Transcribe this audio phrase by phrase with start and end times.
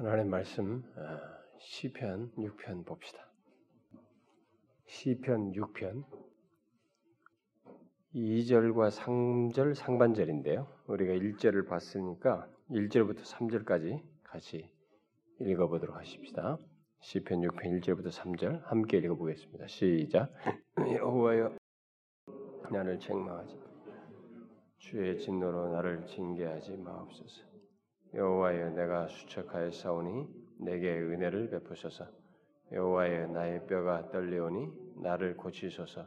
[0.00, 1.18] 하나님의 말씀 어,
[1.58, 3.28] 시편 6편 봅시다.
[4.86, 6.04] 시편 6편
[8.14, 10.66] 2절과 3절 상반절인데요.
[10.86, 14.72] 우리가 1절을 봤으니까 1절부터 3절까지 같이
[15.38, 16.56] 읽어보도록 하십시다.
[17.00, 19.66] 시편 6편 1절부터 3절 함께 읽어보겠습니다.
[19.66, 20.32] 시작.
[20.80, 21.56] 여호와여
[22.70, 23.60] 나를 책망하지
[24.78, 27.49] 주의 진노로 나를 징계하지 마옵소서.
[28.12, 30.26] 여호와여 내가 수척하여 싸우니
[30.58, 32.06] 내게 은혜를 베푸소서.
[32.72, 36.06] 여호와여 나의 뼈가 떨리오니 나를 고치소서.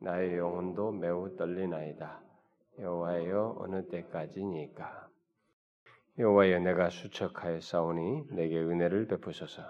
[0.00, 2.22] 나의 영혼도 매우 떨리나이다.
[2.78, 5.08] 여호와여 어느 때까지니까?
[6.18, 9.62] 여호와여 내가 수척하여 싸우니 내게 은혜를 베푸소서.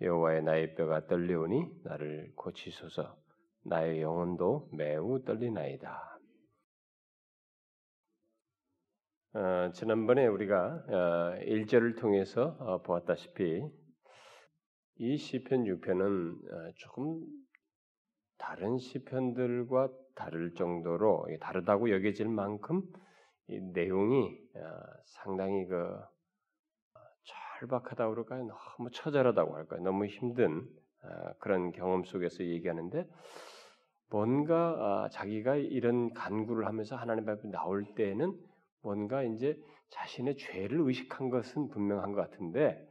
[0.00, 3.16] 여호와여 나의 뼈가 떨리오니 나를 고치소서.
[3.64, 6.17] 나의 영혼도 매우 떨리나이다.
[9.34, 13.62] 어, 지난번에 우리가 어, 1절을 통해서 어, 보았다시피
[15.00, 17.26] 이 시편 6편은 어, 조금
[18.38, 22.80] 다른 시편들과 다를 정도로 다르다고 여겨질 만큼
[23.48, 24.60] 이 내용이 어,
[25.04, 25.94] 상당히 그
[27.58, 28.46] 절박하다고 그럴까요?
[28.46, 29.82] 너무 처절하다고 할까요?
[29.82, 30.66] 너무 힘든
[31.02, 33.06] 어, 그런 경험 속에서 얘기하는데
[34.08, 38.47] 뭔가 아, 자기가 이런 간구를 하면서 하나님 앞에 나올 때에는
[38.88, 42.82] 뭔가 이제 자신의 죄를 의식한 것은 분명한 것 같은데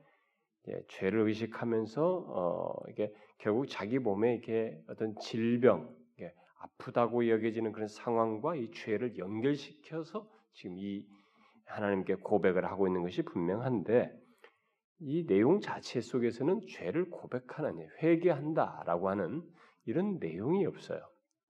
[0.67, 7.87] 예, 죄를 의식하면서 어, 이게 결국 자기 몸에 이렇게 어떤 질병, 이게 아프다고 여겨지는 그런
[7.87, 11.03] 상황과 이 죄를 연결시켜서 지금 이
[11.65, 14.11] 하나님께 고백을 하고 있는 것이 분명한데
[14.99, 19.41] 이 내용 자체 속에서는 죄를 고백하는 회개한다라고 하는
[19.85, 21.01] 이런 내용이 없어요.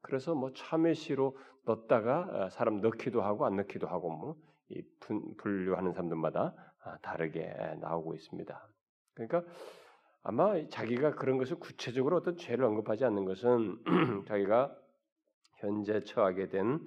[0.08, 4.84] 그래서 뭐 참회시로 넣다가 사람 넣기도 하고 안 넣기도 하고 뭐 이
[5.38, 6.54] 분류하는 사람들마다
[7.02, 8.70] 다르게 나오고 있습니다.
[9.14, 9.44] 그러니까
[10.24, 13.78] 아마 자기가 그런 것을 구체적으로 어떤 죄를 언급하지 않는 것은
[14.28, 14.76] 자기가
[15.58, 16.86] 현재 처하게 된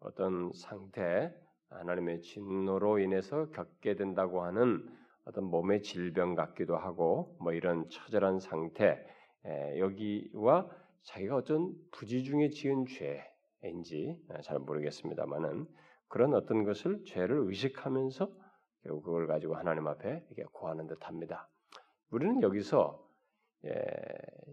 [0.00, 1.34] 어떤 상태,
[1.70, 4.86] 하나님의 진노로 인해서 겪게 된다고 하는
[5.24, 9.06] 어떤 몸의 질병 같기도 하고 뭐 이런 처절한 상태
[9.78, 10.68] 여기와
[11.04, 15.66] 자기가 어떤 부지 중에 지은 죄인지 잘 모르겠습니다만은
[16.08, 18.30] 그런 어떤 것을 죄를 의식하면서
[18.82, 21.48] 결국 그걸 가지고 하나님 앞에 이게 고하는 듯합니다.
[22.10, 23.02] 우리는 여기서
[23.64, 23.72] 예,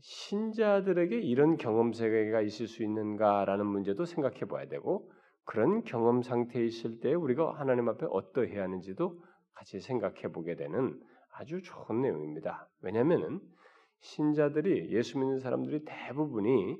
[0.02, 5.12] 신자들에게 이런 경험 세계가 있을 수 있는가라는 문제도 생각해 봐야 되고
[5.46, 9.20] 그런 경험 상태에 있을 때 우리가 하나님 앞에 어떠해야 하는지도
[9.54, 11.00] 같이 생각해 보게 되는
[11.32, 12.70] 아주 좋은 내용입니다.
[12.82, 13.42] 왜냐하면은
[14.02, 16.78] 신자들이 예수 믿는 사람들이 대부분이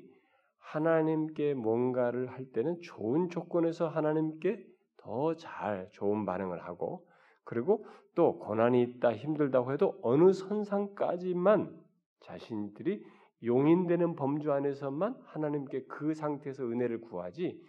[0.58, 4.66] 하나님께 뭔가를 할 때는 좋은 조건에서 하나님께
[4.96, 7.06] 더 잘 좋은 반응을 하고
[7.44, 11.76] 그리고 또 고난이 있다 힘들다고 해도 어느 선상까지만
[12.20, 13.04] 자신들이
[13.42, 17.60] 용인되는 범주 안에서만 하나님께 그 상태에서 은혜를 구하지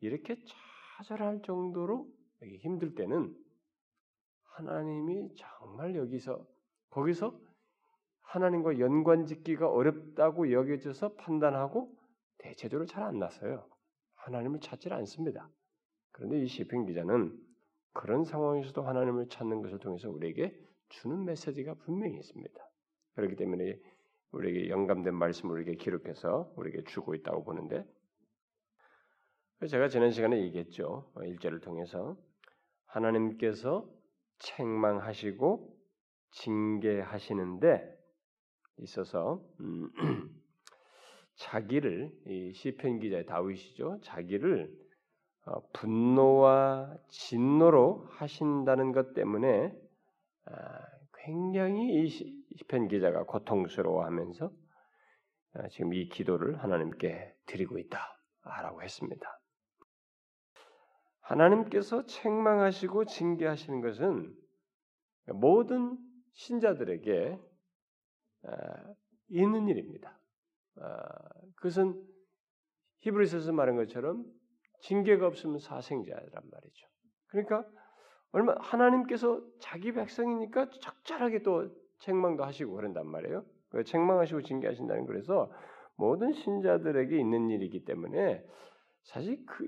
[0.00, 0.36] 이렇게
[0.98, 2.06] 좌절할 정도로
[2.60, 3.34] 힘들 때는
[4.54, 6.46] 하나님이 정말 여기서
[6.90, 7.38] 거기서
[8.26, 11.94] 하나님과 연관 짓기가 어렵다고 여겨져서 판단하고
[12.38, 13.66] 대체적으로 잘 안 나서요.
[14.16, 15.48] 하나님을 찾지 않습니다.
[16.12, 17.38] 그런데 이 시편 기자는
[17.92, 22.54] 그런 상황에서도 하나님을 찾는 것을 통해서 우리에게 주는 메시지가 분명히 있습니다.
[23.14, 23.80] 그렇기 때문에
[24.32, 27.84] 우리에게 영감된 말씀을 우리에게 기록해서 우리에게 주고 있다고 보는데
[29.68, 31.10] 제가 지난 시간에 얘기했죠.
[31.22, 32.16] 일절을 통해서
[32.86, 33.88] 하나님께서
[34.38, 35.74] 책망하시고
[36.32, 37.95] 징계하시는데
[38.78, 39.90] 있어서 음,
[41.36, 44.00] 자기를 이 시편 기자의 다윗이죠.
[44.02, 44.72] 자기를
[45.46, 49.72] 어, 분노와 진노로 하신다는 것 때문에
[50.46, 50.86] 아,
[51.24, 54.50] 굉장히 이 시편 기자가 고통스러워하면서
[55.54, 59.40] 아, 지금 이 기도를 하나님께 드리고 있다라고 했습니다.
[61.20, 64.34] 하나님께서 책망하시고 징계하시는 것은
[65.34, 65.96] 모든
[66.34, 67.55] 신자들에게 아,
[69.28, 70.18] 있는 일입니다.
[71.56, 72.00] 그것은
[73.00, 74.24] 히브리서에서 말한 것처럼
[74.82, 76.88] 징계가 없으면 사생자란 말이죠.
[77.28, 77.64] 그러니까
[78.32, 81.70] 얼마 하나님께서 자기 백성이니까 적절하게 또
[82.00, 83.44] 책망도 하시고 그런단 말이에요.
[83.70, 85.50] 그 책망하시고 징계하신다는 그래서
[85.96, 88.44] 모든 신자들에게 있는 일이기 때문에
[89.02, 89.66] 사실 그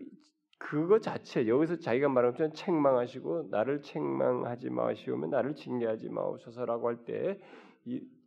[0.58, 7.40] 그거 자체 여기서 자기가 말한 것처럼 책망하시고 나를 책망하지 마시오면 나를 징계하지 마옵소서라고 할 때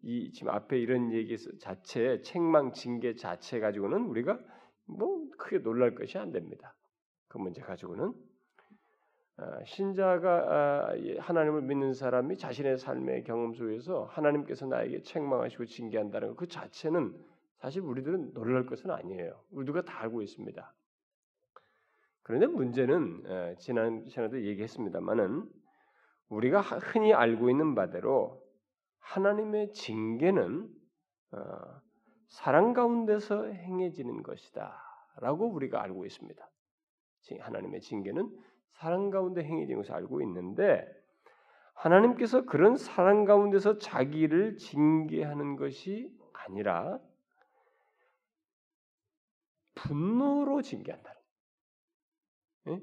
[0.04, 4.40] 이이 지금 앞에 이런 얘기 자체 책망 징계 자체 가지고는 우리가
[4.86, 6.76] 뭐 크게 놀랄 것이 안 됩니다.
[7.28, 8.14] 그 문제 가지고는
[9.38, 16.36] 아, 신자가 아, 하나님을 믿는 사람이 자신의 삶의 경험 속에서 하나님께서 나에게 책망하시고 징계한다는 것
[16.36, 17.16] 그 자체는
[17.58, 19.40] 사실 우리들은 놀랄 것은 아니에요.
[19.52, 20.74] 우리가 다 알고 있습니다.
[22.24, 25.48] 그런데 문제는 지난 시간에도 얘기했습니다만은
[26.30, 28.42] 우리가 흔히 알고 있는 바대로
[29.02, 30.70] 하나님의 징계는
[31.34, 31.38] 어,
[32.28, 36.50] 사랑 가운데서 행해지는 것이다라고 우리가 알고 있습니다.
[37.40, 38.30] 하나님의 징계는
[38.72, 40.88] 사랑 가운데 행해지는 것을 알고 있는데
[41.74, 47.00] 하나님께서 그런 사랑 가운데서 자기를 징계하는 것이 아니라
[49.76, 51.16] 분노로 징계한다.
[52.68, 52.82] 예?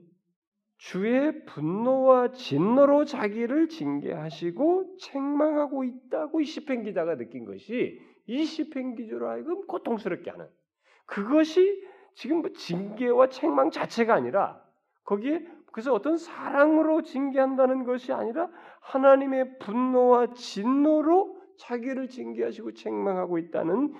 [0.79, 9.29] 주의 분노와 진노로 자기를 징계하시고 책망하고 있다고 이 시편 기자가 느낀 것이 이 시편 기자로
[9.29, 10.47] 하여금 고통스럽게 하는
[11.05, 11.85] 그것이
[12.15, 14.63] 지금 뭐 징계와 책망 자체가 아니라
[15.05, 18.49] 거기에 그래서 어떤 사랑으로 징계한다는 것이 아니라
[18.81, 23.95] 하나님의 분노와 진노로 자기를 징계하시고 책망하고 있다는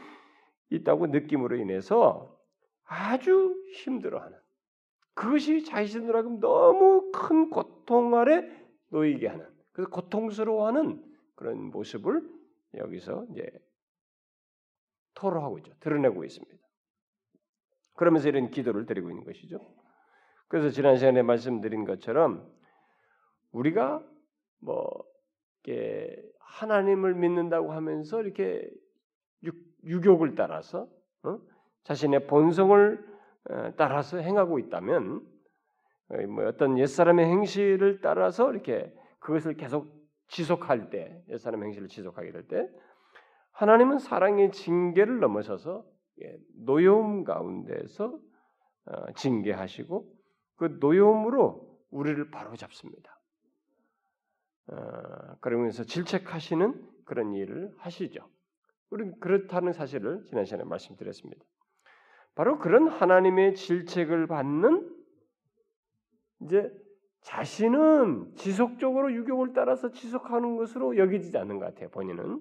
[0.71, 2.39] 있다고 느낌으로 인해서
[2.85, 4.39] 아주 힘들어하는
[5.19, 8.49] 그것이 자신으로 하여금 너무 큰 고통 아래
[8.91, 11.05] 놓이게 하는 그래서 고통스러워하는
[11.35, 12.23] 그런 모습을
[12.75, 13.51] 여기서 이제
[15.15, 15.73] 토로하고 있죠.
[15.81, 16.57] 드러내고 있습니다.
[17.97, 19.59] 그러면서 이런 기도를 드리고 있는 것이죠.
[20.47, 22.49] 그래서 지난 시간에 말씀드린 것처럼
[23.51, 24.09] 우리가
[24.61, 25.05] 뭐
[25.65, 28.71] 이렇게 하나님을 믿는다고 하면서 이렇게
[29.43, 29.51] 유,
[29.85, 30.89] 욕을 따라서
[31.25, 31.41] 어?
[31.83, 33.18] 자신의 본성을 어,
[33.77, 35.23] 따라서 행하고 있다면
[36.11, 39.93] 어, 뭐 어떤 옛사람의 행실을 따라서 이렇게 그것을 계속
[40.29, 42.69] 지속할 때 옛사람의 행실을 지속하게 될 때
[43.53, 45.85] 하나님은 사랑의 징계를 넘어서서
[46.23, 48.19] 예, 노여움 가운데서
[48.87, 50.15] 어, 징계하시고
[50.57, 53.15] 그 노여움으로 우리를 바로 잡습니다.
[55.41, 58.29] 그러면서 질책하시는 그런 일을 하시죠.
[58.91, 61.43] 우리는 그렇다는 사실을 지난 시간에 말씀드렸습니다.
[62.39, 64.89] 바로 그런 하나님의 질책을 받는
[66.43, 66.73] 이제
[67.23, 71.89] 자신은 지속적으로 유교를 따라서 지속하는 것으로 여기지 않는 것 같아요.
[71.89, 72.39] 본인은.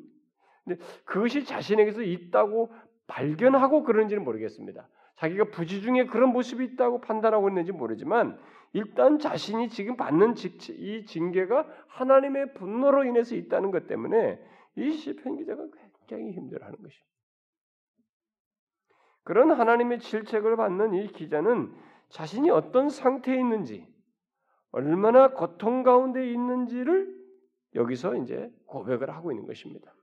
[0.63, 2.71] 근데 그것이 자신에게서 있다고
[3.07, 4.87] 발견하고 그런지는 모르겠습니다.
[5.15, 8.37] 자기가 부지 중에 그런 모습이 있다고 판단하고 있는지 모르지만
[8.73, 10.35] 일단 자신이 지금 받는
[10.77, 14.39] 이 징계가 하나님의 분노로 인해서 있다는 것 때문에
[14.75, 15.65] 이 시편 기자가
[16.07, 17.16] 굉장히 힘들어하는 것입니다.
[19.27, 21.75] 그런 하나님의 질책을 받는 이 기자는
[22.07, 23.85] 자신이 어떤 상태에 있는지,
[24.71, 27.13] 얼마나 고통 가운데 있는지를
[27.75, 29.93] 여기서 이제 고백을 하고 있는 것입니다.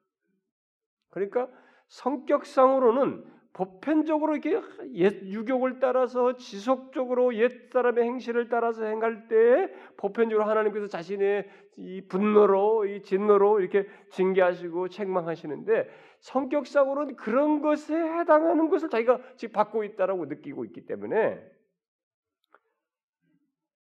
[1.08, 1.48] 그러니까
[1.88, 4.60] 성격상으로는 보편적으로 이렇게
[4.94, 12.84] 옛 유격을 따라서 지속적으로 옛 사람의 행실을 따라서 행할 때 보편적으로 하나님께서 자신의 이 분노로
[12.84, 20.64] 이 진노로 이렇게 징계하시고 책망하시는데 성격상으로는 그런 것에 해당하는 것을 자기가 지금 받고 있다라고 느끼고
[20.64, 21.40] 있기 때문에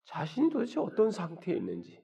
[0.04, 2.00] 자신이 도대체 어떤 상태에 있는지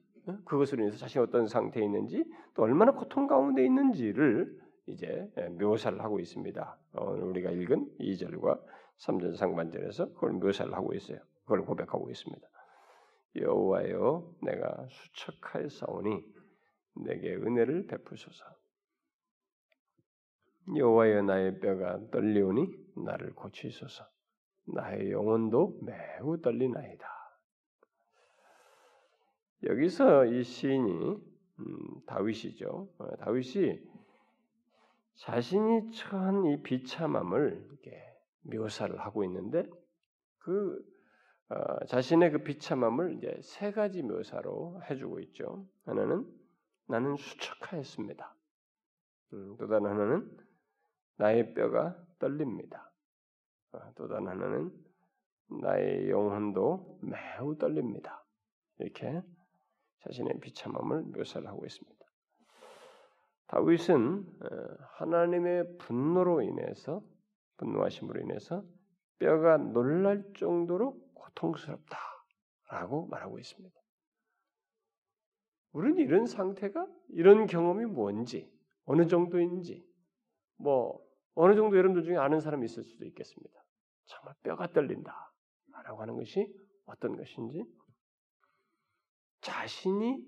[0.45, 2.25] 그것으로 인해서 자신이 어떤 상태에 있는지
[2.55, 4.59] 또 얼마나 고통 가운데 있는지를
[4.91, 5.29] 이제
[5.59, 6.77] 묘사를 하고 있습니다.
[6.93, 8.61] 오늘 우리가 읽은 2절과
[8.99, 11.19] 3절 상반절에서 그걸 묘사를 하고 있어요.
[11.43, 12.47] 그걸 고백하고 있습니다.
[13.35, 16.23] 여호와여 내가 수척하였사오니
[17.05, 18.45] 내게 은혜를 베푸소서.
[20.75, 22.67] 여호와여 나의 뼈가 떨리오니
[23.05, 24.05] 나를 고치소서.
[24.73, 27.07] 나의 영혼도 매우 떨리나이다.
[29.63, 32.89] 여기서 이 시인이 음, 다윗이죠.
[32.97, 33.79] 어, 다윗이
[35.21, 37.69] 자신이 처한 이 비참함을
[38.41, 39.69] 묘사를 하고 있는데
[40.39, 40.83] 그
[41.49, 45.67] 어, 자신의 그 비참함을 이제 세 가지 묘사로 해주고 있죠.
[45.85, 46.25] 하나는
[46.87, 48.35] 나는 수척하였습니다.
[49.33, 50.37] 음, 또 다른 하나는
[51.17, 52.91] 나의 뼈가 떨립니다.
[53.73, 54.71] 어, 또 다른 하나는
[55.61, 58.25] 나의 영혼도 매우 떨립니다.
[58.79, 59.21] 이렇게
[60.03, 62.00] 자신의 비참함을 묘사를 하고 있습니다.
[63.51, 67.03] 다윗은 어, 하나님의 분노로 인해서
[67.57, 68.63] 분노하심으로 인해서
[69.19, 73.75] 뼈가 놀랄 정도로 고통스럽다라고 말하고 있습니다.
[75.73, 78.49] 우리는 이런 상태가 이런 경험이 뭔지
[78.85, 79.85] 어느 정도인지
[80.55, 81.05] 뭐
[81.35, 83.63] 어느 정도 여러분들 중에 아는 사람이 있을 수도 있겠습니다.
[84.05, 85.33] 정말 뼈가 떨린다.
[85.83, 86.47] 라고 하는 것이
[86.85, 87.65] 어떤 것인지
[89.41, 90.23] 자신이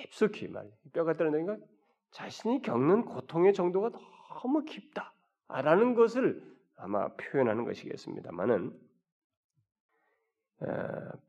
[0.00, 1.14] 깊숙이 말 뼈가
[1.46, 1.62] 건
[2.10, 3.90] 자신이 겪는 고통의 정도가
[4.30, 6.42] 너무 깊다라는 것을
[6.76, 8.78] 아마 표현하는 것이겠습니다만은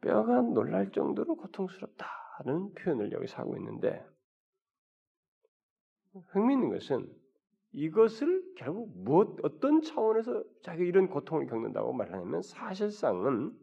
[0.02, 4.06] 뼈가 놀랄 정도로 고통스럽다는 표현을 여기서 하고 있는데
[6.28, 7.10] 흥미있는 것은
[7.74, 13.58] 이것을 결국 무엇 어떤 차원에서 자기 이런 고통을 겪는다고 말하냐면 사실상은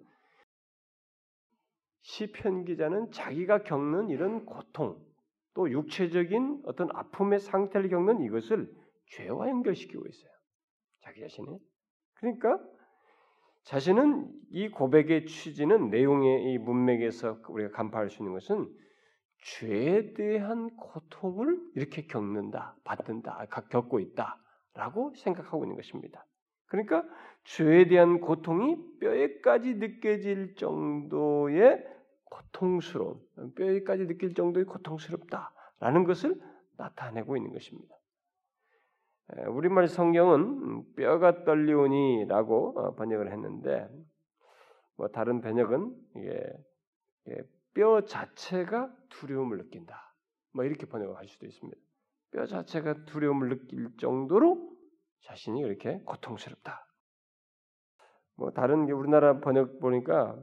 [2.03, 4.99] 시편 기자는 자기가 겪는 이런 고통
[5.55, 8.73] 또 육체적인 어떤 아픔의 상태를 겪는 이것을
[9.07, 10.31] 죄와 연결시키고 있어요.
[11.03, 11.49] 자기 자신이.
[12.15, 12.61] 그러니까
[13.65, 18.69] 자신은 이 고백의 취지는 내용의 이 문맥에서 우리가 간파할 수 있는 것은
[19.43, 26.25] 죄에 대한 고통을 이렇게 겪는다, 받는다, 겪고 있다라고 생각하고 있는 것입니다.
[26.69, 27.05] 그러니까
[27.45, 31.85] 죄에 대한 고통이 뼈에까지 느껴질 정도의
[32.25, 33.21] 고통스러움,
[33.57, 36.41] 뼈에까지 느낄 정도의 고통스럽다라는 것을
[36.77, 37.97] 나타내고 있는 것입니다.
[39.49, 43.89] 우리말 성경은 뼈가 떨리오니라고 어, 번역을 했는데
[44.97, 46.53] 뭐 다른 번역은 이게
[47.75, 50.15] 뼈 자체가 두려움을 느낀다.
[50.53, 51.79] 뭐 이렇게 번역을 할 수도 있습니다.
[52.31, 54.78] 뼈 자체가 두려움을 느낄 정도로
[55.21, 56.87] 자신이 이렇게 고통스럽다.
[58.37, 60.39] 뭐 다른 게 우리나라 번역 보니까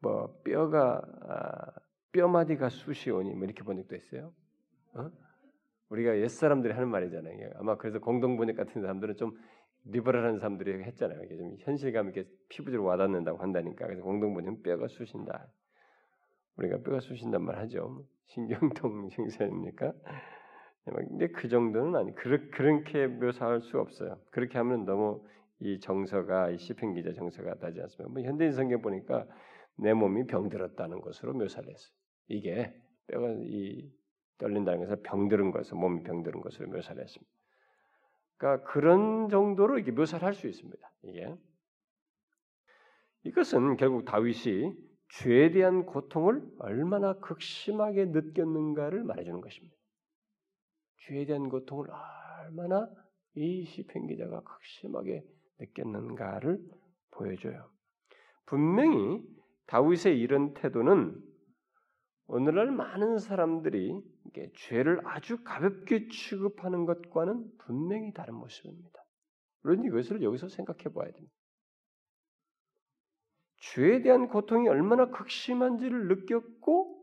[0.00, 1.72] 뭐 뼈가 아,
[2.12, 4.32] 뼈마디가 쑤시오니 뭐 이렇게 번역도 했어요.
[4.94, 5.10] 어?
[5.90, 7.50] 우리가 옛 사람들이 하는 말이잖아요.
[7.56, 9.36] 아마 그래서 공동 번역 같은 사람들은 좀
[9.84, 11.22] 리버럴한 사람들이 했잖아요.
[11.24, 13.86] 이게 좀 현실감 있게 피부적으로 와닿는다고 한다니까.
[13.86, 15.46] 그래서 공동 번역 뼈가 쑤신다.
[16.56, 18.04] 우리가 뼈가 쑤신단 말 하죠.
[18.26, 19.92] 신경통 증세입니까?
[20.84, 22.14] 근데 그 정도는 아니.
[22.14, 24.18] 그렇, 그렇게 묘사할 수 없어요.
[24.30, 25.24] 그렇게 하면 너무
[25.60, 28.12] 이 정서가 이 시편 기자 정서가 나지 않습니까?
[28.12, 29.26] 뭐 현대인 성경 보니까
[29.76, 31.94] 내 몸이 병들었다는 것으로 묘사를 했어요.
[32.28, 32.74] 이게
[33.06, 33.90] 뼈가 이
[34.38, 37.32] 떨린다는 것은 병들은 것을 몸이 병들은 것으로 묘사를 했습니다.
[38.36, 40.92] 그러니까 그런 정도로 이게 묘사를 할 수 있습니다.
[41.04, 41.34] 이게
[43.24, 44.74] 이것은 결국 다윗이
[45.08, 49.76] 죄에 대한 고통을 얼마나 극심하게 느꼈는가를 말해주는 것입니다.
[51.06, 51.86] 죄에 대한 고통을
[52.46, 52.88] 얼마나
[53.34, 55.24] 이 시편 기자가 극심하게
[55.58, 56.58] 느꼈는가를
[57.10, 57.70] 보여줘요.
[58.46, 59.22] 분명히
[59.66, 61.20] 다윗의 이런 태도는
[62.26, 64.00] 오늘날 많은 사람들이
[64.56, 69.04] 죄를 아주 가볍게 취급하는 것과는 분명히 다른 모습입니다.
[69.62, 71.34] 물론 이것을 여기서 생각해 봐야 됩니다.
[73.58, 77.02] 죄에 대한 고통이 얼마나 극심한지를 느꼈고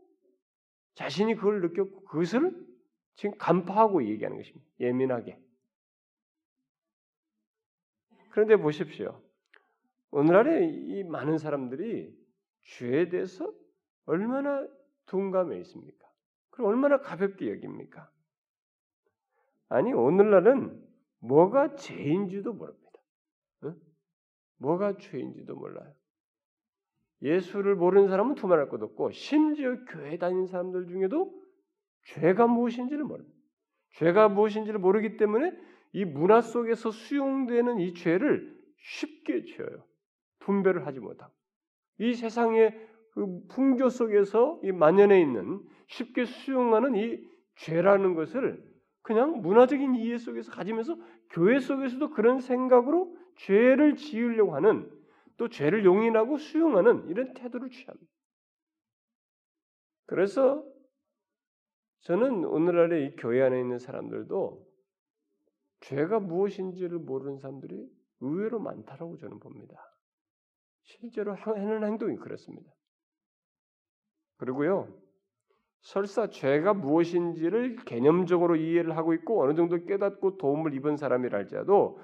[0.94, 2.71] 자신이 그걸 느꼈고 그것을
[3.14, 4.66] 지금 간파하고 얘기하는 것입니다.
[4.80, 5.38] 예민하게.
[8.30, 9.22] 그런데 보십시오.
[10.10, 12.16] 오늘날에 이 많은 사람들이
[12.62, 13.52] 죄에 대해서
[14.06, 14.66] 얼마나
[15.06, 16.06] 둔감해 있습니까?
[16.50, 18.10] 그럼 얼마나 가볍게 여깁니까?
[19.68, 20.86] 아니 오늘날은
[21.20, 23.00] 뭐가 죄인지도 모릅니다.
[23.64, 23.80] 응?
[24.58, 25.94] 뭐가 죄인지도 몰라요.
[27.22, 31.41] 예수를 모르는 사람은 두말할 것 없고 심지어 교회 다니는 사람들 중에도
[32.04, 33.38] 죄가 무엇인지를 모릅니다.
[33.92, 35.52] 죄가 무엇인지를 모르기 때문에
[35.92, 39.84] 이 문화 속에서 수용되는 이 죄를 쉽게 지어요.
[40.40, 41.32] 분별을 하지 못하고
[41.98, 47.22] 이 세상의 그 풍조 속에서 이 만연해 있는 쉽게 수용하는 이
[47.56, 48.62] 죄라는 것을
[49.02, 50.96] 그냥 문화적인 이해 속에서 가지면서
[51.30, 54.90] 교회 속에서도 그런 생각으로 죄를 지으려고 하는
[55.36, 58.06] 또 죄를 용인하고 수용하는 이런 태도를 취합니다.
[60.06, 60.64] 그래서
[62.02, 64.66] 저는 오늘날의 이 교회 안에 있는 사람들도
[65.80, 67.88] 죄가 무엇인지를 모르는 사람들이
[68.20, 69.76] 의외로 많다라고 저는 봅니다.
[70.82, 72.70] 실제로 하는 행동이 그렇습니다.
[74.36, 74.92] 그리고요,
[75.80, 82.00] 설사 죄가 무엇인지를 개념적으로 이해를 하고 있고 어느 정도 깨닫고 도움을 입은 사람이라 할지라도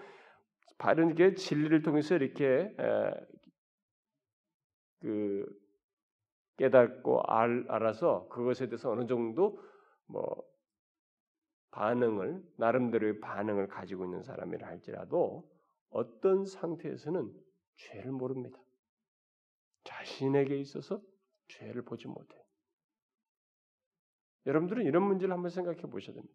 [0.79, 2.73] 바른게 진리를 통해서 이렇게
[5.01, 5.47] 그
[6.57, 9.61] 깨닫고 알, 알아서 그것에 대해서 어느 정도
[10.09, 10.45] 뭐
[11.71, 15.49] 반응을 나름대로의 반응을 가지고 있는 사람이라 할지라도
[15.91, 17.33] 어떤 상태에서는
[17.77, 18.59] 죄를 모릅니다.
[19.85, 21.01] 자신에게 있어서
[21.49, 22.43] 죄를 보지 못해요.
[24.47, 26.35] 여러분들은 이런 문제를 한번 생각해 보셔야 됩니다.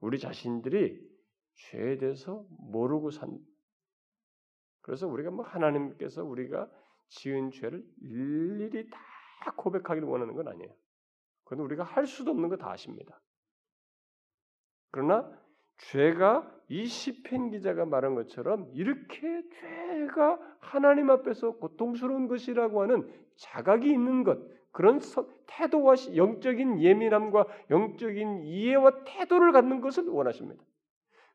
[0.00, 1.16] 우리 자신들이
[1.54, 3.38] 죄에 대해서 모르고 산.
[4.82, 6.70] 그래서 우리가 뭐 하나님께서 우리가
[7.08, 10.74] 지은 죄를 일일이 다 고백하기를 원하는 건 아니에요.
[11.46, 13.20] 그건 우리가 할 수도 없는 거 다 아십니다.
[14.90, 15.30] 그러나
[15.78, 24.24] 죄가 이 시편 기자가 말한 것처럼 이렇게 죄가 하나님 앞에서 고통스러운 것이라고 하는 자각이 있는
[24.24, 24.38] 것,
[24.72, 25.00] 그런
[25.46, 30.62] 태도와 영적인 예민함과 영적인 이해와 태도를 갖는 것을 원하십니다.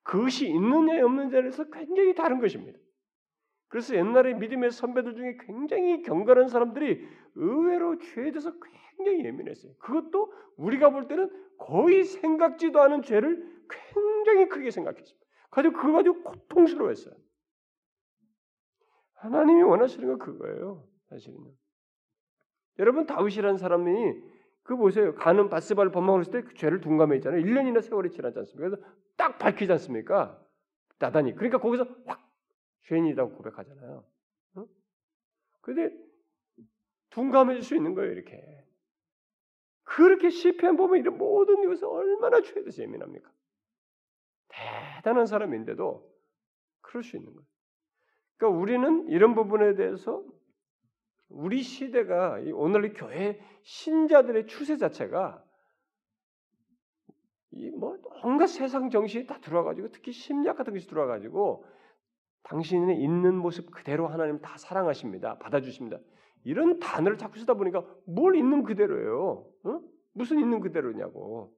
[0.03, 2.79] 그것이 있느냐 없느냐에서 굉장히 다른 것입니다.
[3.71, 8.51] 그래서 옛날에 믿음의 선배들 중에 굉장히 경건한 사람들이 의외로 죄에 대해서
[8.97, 9.71] 굉장히 예민했어요.
[9.79, 15.25] 그것도 우리가 볼 때는 거의 생각지도 않은 죄를 굉장히 크게 생각했습니다.
[15.51, 17.15] 가지고 그거 가지고 고통스러워했어요.
[19.13, 20.85] 하나님이 원하시는 건 그거예요.
[21.09, 21.37] 사실은.
[22.77, 24.21] 여러분 다윗이라는 사람이
[24.63, 25.15] 그 보세요.
[25.15, 27.41] 가는 바스바를 범망했을 때 그 죄를 둔감했잖아요.
[27.41, 28.69] 1년이나 세월이 지났지 않습니까?
[28.69, 30.37] 그래서 딱 밝히지 않습니까?
[30.99, 31.35] 나단이.
[31.35, 32.30] 그러니까 거기서 확
[32.83, 34.05] 죄인이라고 고백하잖아요.
[34.55, 34.65] 어?
[35.61, 35.91] 근데
[37.11, 38.65] 둔감해질 수 있는 거예요, 이렇게.
[39.83, 43.29] 그렇게 시편 보면 이런 모든 이것을 얼마나 죄에 대해서 예민합니까?
[44.47, 46.09] 대단한 사람인데도
[46.81, 47.45] 그럴 수 있는 거예요.
[48.37, 50.23] 그러니까 우리는 이런 부분에 대해서
[51.29, 55.43] 우리 시대가 오늘 교회 신자들의 추세 자체가
[57.51, 61.65] 이뭐 온갖 세상 정신이 다 들어와가지고 특히 심리학 같은 것이 들어와가지고
[62.43, 65.37] 당신의 있는 모습 그대로 하나님 다 사랑하십니다.
[65.39, 65.97] 받아주십니다.
[66.43, 69.45] 이런 단어를 자꾸 쓰다 보니까 뭘 있는 그대로예요.
[69.63, 69.81] 어?
[70.13, 71.53] 무슨 있는 그대로냐고.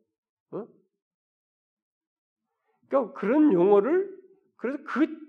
[0.52, 0.68] 어?
[2.88, 4.22] 그러니까 그런 용어를
[4.58, 5.24] 그래서 그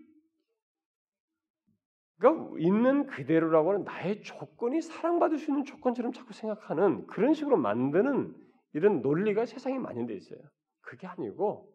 [2.18, 8.34] 그러니까 있는 그대로라고 하는 나의 조건이 사랑받을 수 있는 조건처럼 자꾸 생각하는 그런 식으로 만드는
[8.72, 10.38] 이런 논리가 세상에 많이 돼 있어요.
[10.80, 11.73] 그게 아니고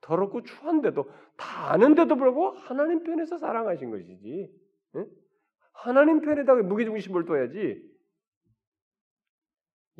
[0.00, 4.52] 더럽고 추한데도 다 아는데도 불구하고 하나님 편에서 사랑하신 것이지.
[4.96, 5.06] 응?
[5.72, 7.96] 하나님 편에다가 무게중심을 둬야지.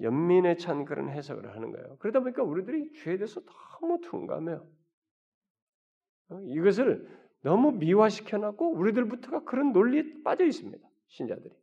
[0.00, 1.96] 연민에 찬 그런 해석을 하는 거예요.
[1.98, 4.66] 그러다 보니까 우리들이 죄에 대해서 너무 둔감해요.
[6.48, 7.08] 이것을
[7.42, 10.86] 너무 미화시켜놨고 우리들부터가 그런 논리에 빠져 있습니다.
[11.08, 11.54] 신자들이.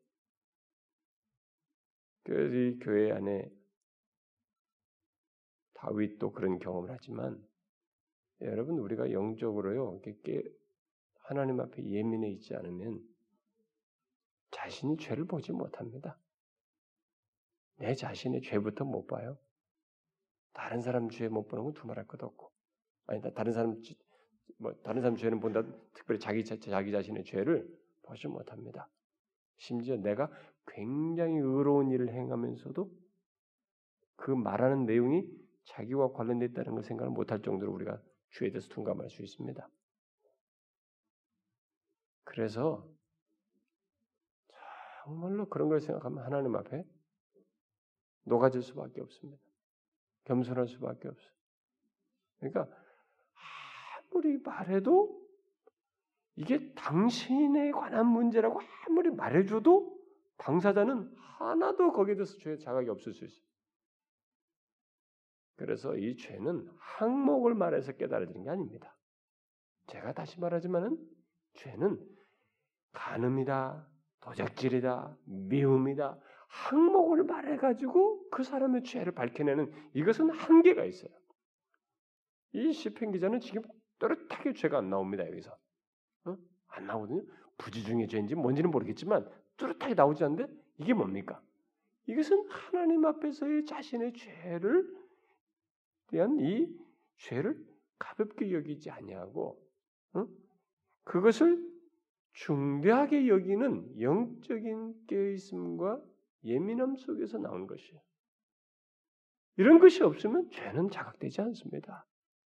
[2.24, 3.52] 그래서 이 교회 안에
[5.74, 7.46] 다윗도 그런 경험을 하지만
[8.44, 10.02] 여러분 우리가 영적으로요
[11.20, 13.02] 하나님 앞에 예민해 있지 않으면
[14.52, 16.18] 자신이 죄를 보지 못합니다.
[17.78, 19.38] 내 자신의 죄부터 못 봐요.
[20.54, 22.52] 다른 사람 죄 못 보는 건 두말할 것도 없고,
[23.08, 23.82] 아니 다른 사람
[24.58, 25.64] 뭐 다른 사람 죄는 본다.
[25.94, 27.68] 특별히 자기 자기 자신의 죄를
[28.04, 28.90] 보지 못합니다.
[29.58, 30.30] 심지어 내가
[30.68, 32.92] 굉장히 의로운 일을 행하면서도
[34.16, 35.28] 그 말하는 내용이
[35.66, 38.02] 자기와 관련돼 있다는 걸 생각을 못할 정도로 우리가
[38.34, 39.68] 죄에 대해서 둔감할 수 있습니다.
[42.24, 42.88] 그래서
[45.04, 46.86] 정말로 그런 걸 생각하면 하나님 앞에
[48.24, 49.44] 녹아질 수밖에 없습니다.
[50.26, 51.34] 겸손할 수밖에 없어요.
[52.40, 52.68] 그러니까
[54.12, 55.22] 아무리 말해도
[56.36, 59.96] 이게 당신에 관한 문제라고 아무리 말해줘도
[60.38, 63.53] 당사자는 하나도 거기에 대해서 죄 자각이 없을 수 있어요.
[65.56, 68.96] 그래서 이 죄는 항목을 말해서 깨달아지는 게 아닙니다.
[69.88, 70.98] 제가 다시 말하지만은
[71.54, 72.00] 죄는
[72.94, 73.88] 간음이다,
[74.22, 81.12] 도적질이다, 미움이다, 항목을 말해 가지고 그 사람의 죄를 밝혀내는 이것은 한계가 있어요.
[82.54, 83.64] 이 시편 기자는 지금
[83.98, 85.58] 또렷하게 죄가 안 나옵니다 여기서
[86.26, 86.38] 어?
[86.68, 87.24] 안 나오거든요.
[87.58, 91.42] 부지중의 죄인지 뭔지는 모르겠지만 뚜렷하게 나오지 않는데 이게 뭡니까?
[92.06, 95.03] 이것은 하나님 앞에서의 자신의 죄를
[96.08, 96.68] 대한 이
[97.18, 97.58] 죄를
[97.98, 99.62] 가볍게 여기지 아니하고
[100.14, 100.28] 어?
[101.04, 101.74] 그것을
[102.34, 106.02] 중대하게 여기는 영적인 깨어있음과
[106.46, 108.02] 예민함 속에서 나온 것이에요.
[109.58, 112.06] 이런 것이 없으면 죄는 자각되지 않습니다.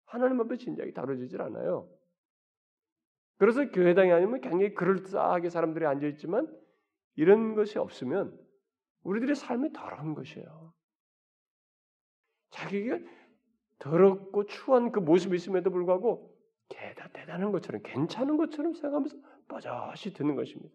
[0.05, 1.89] 하나님 앞에 진작에 다뤄지질 않아요.
[3.39, 6.47] 그래서 교회당이 아니면 굉장히 그럴싸하게 사람들이 앉아 있지만
[7.15, 8.39] 이런 것이 없으면
[9.03, 10.75] 우리들의 삶이 더러운 것이에요.
[12.51, 12.99] 자기가
[13.81, 16.33] 더럽고 추한 그 모습이 있음에도 불구하고
[16.69, 19.16] 대다 대단한 것처럼 괜찮은 것처럼 생각하면서
[19.49, 20.73] 버젓이 듣는 것입니다.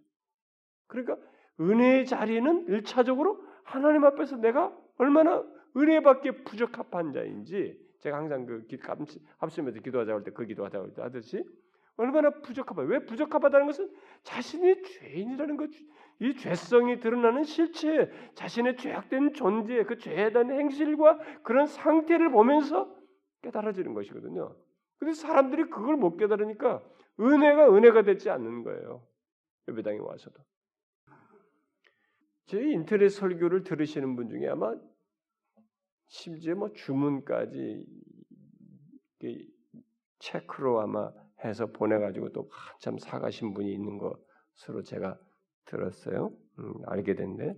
[0.88, 1.18] 그러니까
[1.60, 5.44] 은혜의 자리는 일차적으로 하나님 앞에서 내가 얼마나
[5.78, 8.68] 은혜밖에 부적합한 자인지 제가 항상 그
[9.38, 11.44] 합심에서 기도하자고 할 때 그 기도하자고 할 때 하듯이
[11.98, 12.84] 얼마나 부적합하.
[12.84, 13.90] 왜 부적합하다는 것은
[14.24, 15.70] 자신이 죄인이라는 것,
[16.20, 22.94] 이 죄성이 드러나는 실체, 자신의 죄악된 존재, 그 죄에 대한 행실과 그런 상태를 보면서
[23.42, 24.56] 깨달아지는 것이거든요.
[24.98, 26.82] 근데 사람들이 그걸 못 깨달으니까
[27.20, 29.06] 은혜가 은혜가 되지 않는 거예요.
[29.68, 30.42] 예배당에 와서도.
[32.48, 34.74] 제 인터넷 설교를 들으시는 분 중에 아마
[36.08, 37.86] 심지어 뭐 주문까지
[40.20, 41.12] 체크로 아마
[41.44, 45.20] 해서 보내가지고 또 한참 사가신 분이 있는 것으로 제가
[45.66, 46.32] 들었어요.
[46.60, 47.56] 음, 알게 됐는데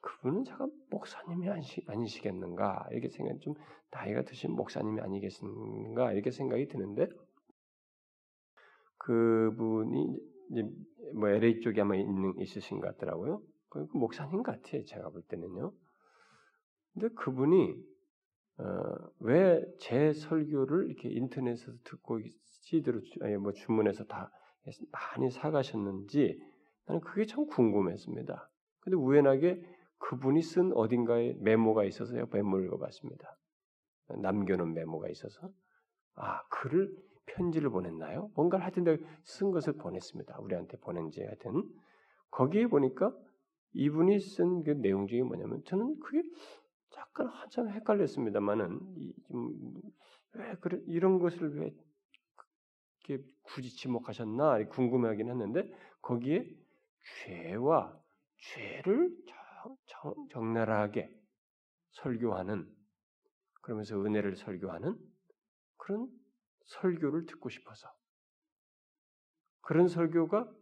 [0.00, 3.54] 그분은 제가 목사님이 아니시, 아니시겠는가 이렇게 생각 좀
[3.90, 7.08] 나이가 드신 목사님이 아니겠는가 이렇게 생각이 드는데
[8.98, 10.18] 그분이
[10.50, 10.62] 이제
[11.14, 13.42] 뭐 LA 쪽에 아마 있는 있으신 것 같더라고요.
[13.68, 14.84] 그 목사님 같아요.
[14.84, 15.72] 제가 볼 때는요.
[16.94, 17.74] 근데 그분이
[18.58, 18.64] 어,
[19.20, 24.30] 왜 제 설교를 이렇게 인터넷에서 듣고 CD로 아니 뭐 주문해서 다
[24.92, 26.38] 많이 사가셨는지
[26.86, 28.50] 나는 그게 참 궁금했습니다.
[28.80, 29.62] 근데 우연하게
[29.98, 32.26] 그분이 쓴 어딘가에 메모가 있어서요.
[32.32, 33.36] 메모를 읽어봤습니다.
[34.20, 35.50] 남겨놓은 메모가 있어서
[36.14, 36.94] 아 글을
[37.26, 38.30] 편지를 보냈나요?
[38.34, 38.84] 뭔가를 하여튼
[39.24, 40.38] 쓴 것을 보냈습니다.
[40.40, 41.62] 우리한테 보낸지 하여튼
[42.30, 43.14] 거기에 보니까
[43.74, 46.22] 이분이 쓴 그 내용 중에 뭐냐면 저는 그게
[46.96, 48.80] 약간 한참 헷갈렸습니다만은
[50.34, 51.74] 왜 그래 이런 것을 왜
[53.08, 56.46] 이렇게 굳이 지목하셨나 궁금하긴 했는데 거기에
[57.02, 58.00] 죄와
[58.36, 59.16] 죄를
[59.86, 61.10] 정, 정, 나하게
[61.90, 62.68] 설교하는
[63.60, 64.98] 그러면서 은혜를 설교하는
[65.76, 66.08] 그런
[66.64, 67.92] 설교를 듣고 싶어서
[69.60, 70.52] 그런 설교가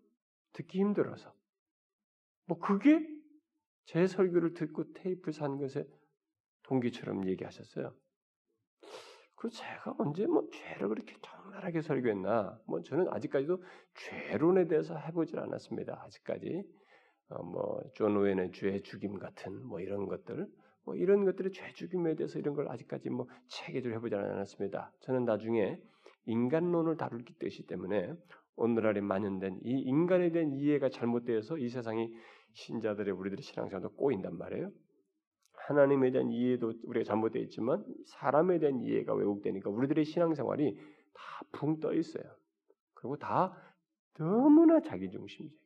[0.53, 1.35] 듣기 힘들어서
[2.47, 3.07] 뭐 그게
[3.85, 5.87] 제 설교를 듣고 테이프 산 것에
[6.63, 7.95] 동기처럼 얘기하셨어요.
[9.41, 12.61] 그 제가 언제 뭐 죄를 그렇게 적나라하게 설교했나?
[12.67, 16.03] 뭐 저는 아직까지도 죄론에 대해서 해보질 않았습니다.
[16.05, 16.63] 아직까지
[17.31, 20.47] 어 뭐존 오웬의 죄 죽임 같은 뭐 이런 것들,
[20.85, 24.93] 뭐 이런 것들의 죄 죽임에 대해서 이런 걸 아직까지 뭐 체계적으로 해보지 않았습니다.
[25.01, 25.81] 저는 나중에
[26.27, 28.13] 인간론을 다룰 뜻이기 때문에
[28.57, 32.13] 오늘날에 만연된 이 인간에 대한 이해가 잘못되어서 이 세상이
[32.53, 34.71] 신자들의 우리들의 신앙생활도 꼬인단 말이에요.
[35.71, 40.77] 하나님에 대한 이해도 우리가 잘못되어 있지만 사람에 대한 이해가 왜곡되니까 우리들의 신앙생활이
[41.15, 42.25] 다 붕 떠 있어요.
[42.95, 43.57] 그리고 다
[44.15, 45.57] 너무나 자기중심적.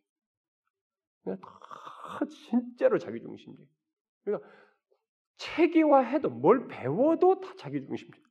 [1.23, 3.67] 그냥 다 진짜로 자기중심적.
[4.25, 4.49] 그러니까
[5.39, 8.23] 체계화해도 뭘 배워도 다 자기중심적.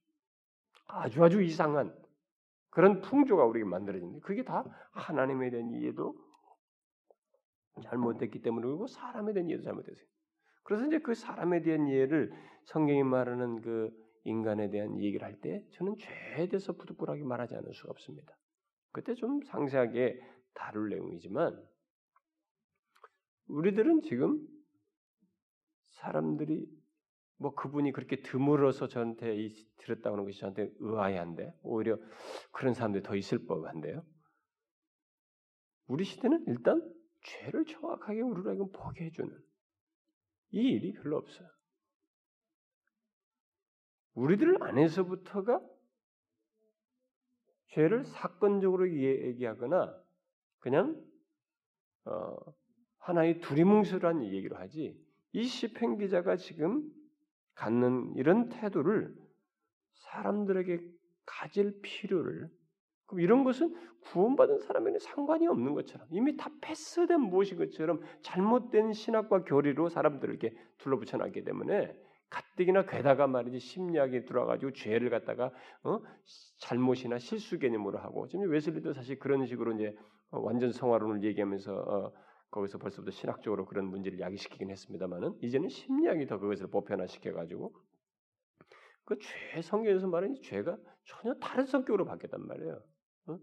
[0.86, 1.96] 아주 아주 이상한
[2.70, 6.16] 그런 풍조가 우리에게 만들어진데 그게 다 하나님에 대한 이해도
[7.82, 10.13] 잘못됐기 때문에 그리고 사람에 대한 이해도 잘못됐어요.
[10.64, 12.34] 그래서 이제 그 사람에 대한 이해를
[12.66, 13.92] 성경이 말하는 그
[14.24, 18.38] 인간에 대한 얘기를 할 때 저는 죄에 대해서 부득불하게 말하지 않을 수가 없습니다.
[18.92, 20.20] 그때 좀 상세하게
[20.54, 21.62] 다룰 내용이지만
[23.48, 24.40] 우리들은 지금
[25.86, 26.66] 사람들이
[27.38, 31.98] 뭐 그분이 그렇게 드물어서 저한테 들었다고 하는 것이 저한테 의아해한데 오히려
[32.52, 34.06] 그런 사람들이 더 있을 법한데요.
[35.88, 36.82] 우리 시대는 일단
[37.24, 39.38] 죄를 정확하게 우리에게 보게 해주는
[40.54, 41.50] 이 일이 별로 없어요.
[44.14, 45.60] 우리들 안에서부터가
[47.70, 50.00] 죄를 사건적으로 얘기하거나
[50.60, 51.04] 그냥
[52.06, 52.36] 어,
[53.00, 54.96] 하나의 두리뭉술한 얘기로 하지
[55.32, 56.88] 이 시편 기자가 지금
[57.56, 59.16] 갖는 이런 태도를
[59.96, 60.80] 사람들에게
[61.26, 62.52] 가질 필요를
[63.14, 69.44] 그럼 이런 것은 구원받은 사람에는 상관이 없는 것처럼 이미 다 패스된 무엇인 것처럼 잘못된 신학과
[69.44, 71.96] 교리로 사람들을 이렇게 둘러붙여 놨기 때문에
[72.32, 75.52] 가뜩이나 게다가 말이지 심리학에 들어가지고 죄를 갖다가
[75.84, 76.00] 어?
[76.58, 79.96] 잘못이나 실수 개념으로 하고 지금 웨슬리도 사실 그런 식으로 이제
[80.32, 82.14] 완전 성화론을 얘기하면서 어,
[82.50, 87.74] 거기서 벌써부터 신학적으로 그런 문제를 야기시키긴 했습니다만은 이제는 심리학이 더 그것을 보편화시켜 가지고
[89.06, 92.82] 그 죄 성경에서 말하는 죄가 전혀 다른 성격으로 바뀌었단 말이에요.
[93.28, 93.40] 어?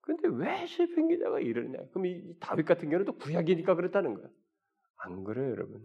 [0.00, 1.78] 근데 왜 시편 기자가 이러냐?
[1.90, 4.28] 그럼 이 다윗 같은 경우는 또 구약이니까 그렇다는 거야.
[4.96, 5.82] 안 그래요, 여러분.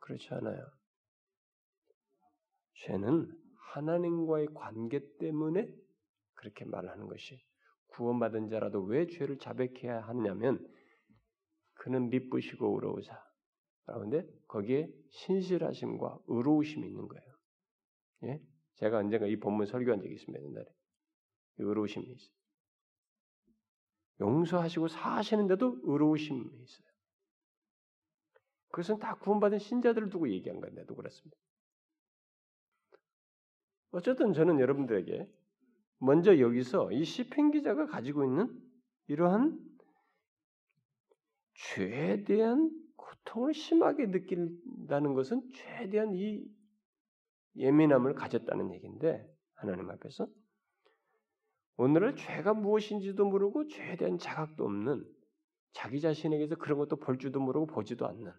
[0.00, 0.66] 그렇지 않아요.
[2.86, 3.30] 죄는
[3.72, 5.68] 하나님과의 관계 때문에
[6.34, 7.42] 그렇게 말하는 것이
[7.88, 10.66] 구원받은 자라도 왜 죄를 자백해야 하느냐면
[11.74, 13.22] 그는 미쁘시고 의로우사.
[13.86, 17.34] 그런데 거기에 신실하심과 의로우심이 있는 거예요.
[18.24, 18.40] 예?
[18.76, 20.44] 제가 언젠가 이 본문 설교한 적이 있습니다.
[20.44, 20.66] 옛날에.
[21.58, 22.34] 의로우심이 있어요.
[24.20, 26.86] 용서하시고 사시는데도 의로우심이 있어요.
[28.68, 31.36] 그것은 다 구원받은 신자들을 두고 얘기한 건데도 그렇습니다.
[33.90, 35.30] 어쨌든 저는 여러분들에게
[35.98, 38.60] 먼저 여기서 이 시편 기자가 가지고 있는
[39.06, 39.58] 이러한
[41.54, 46.44] 죄에 대한 고통을 심하게 느낀다는 것은 죄에 대한 이
[47.56, 50.26] 예민함을 가졌다는 얘기인데 하나님 앞에서
[51.76, 55.04] 오늘날 죄가 무엇인지도 모르고 죄에 대한 자각도 없는
[55.72, 58.32] 자기 자신에게서 그런 것도 볼 줄도 모르고 보지도 않는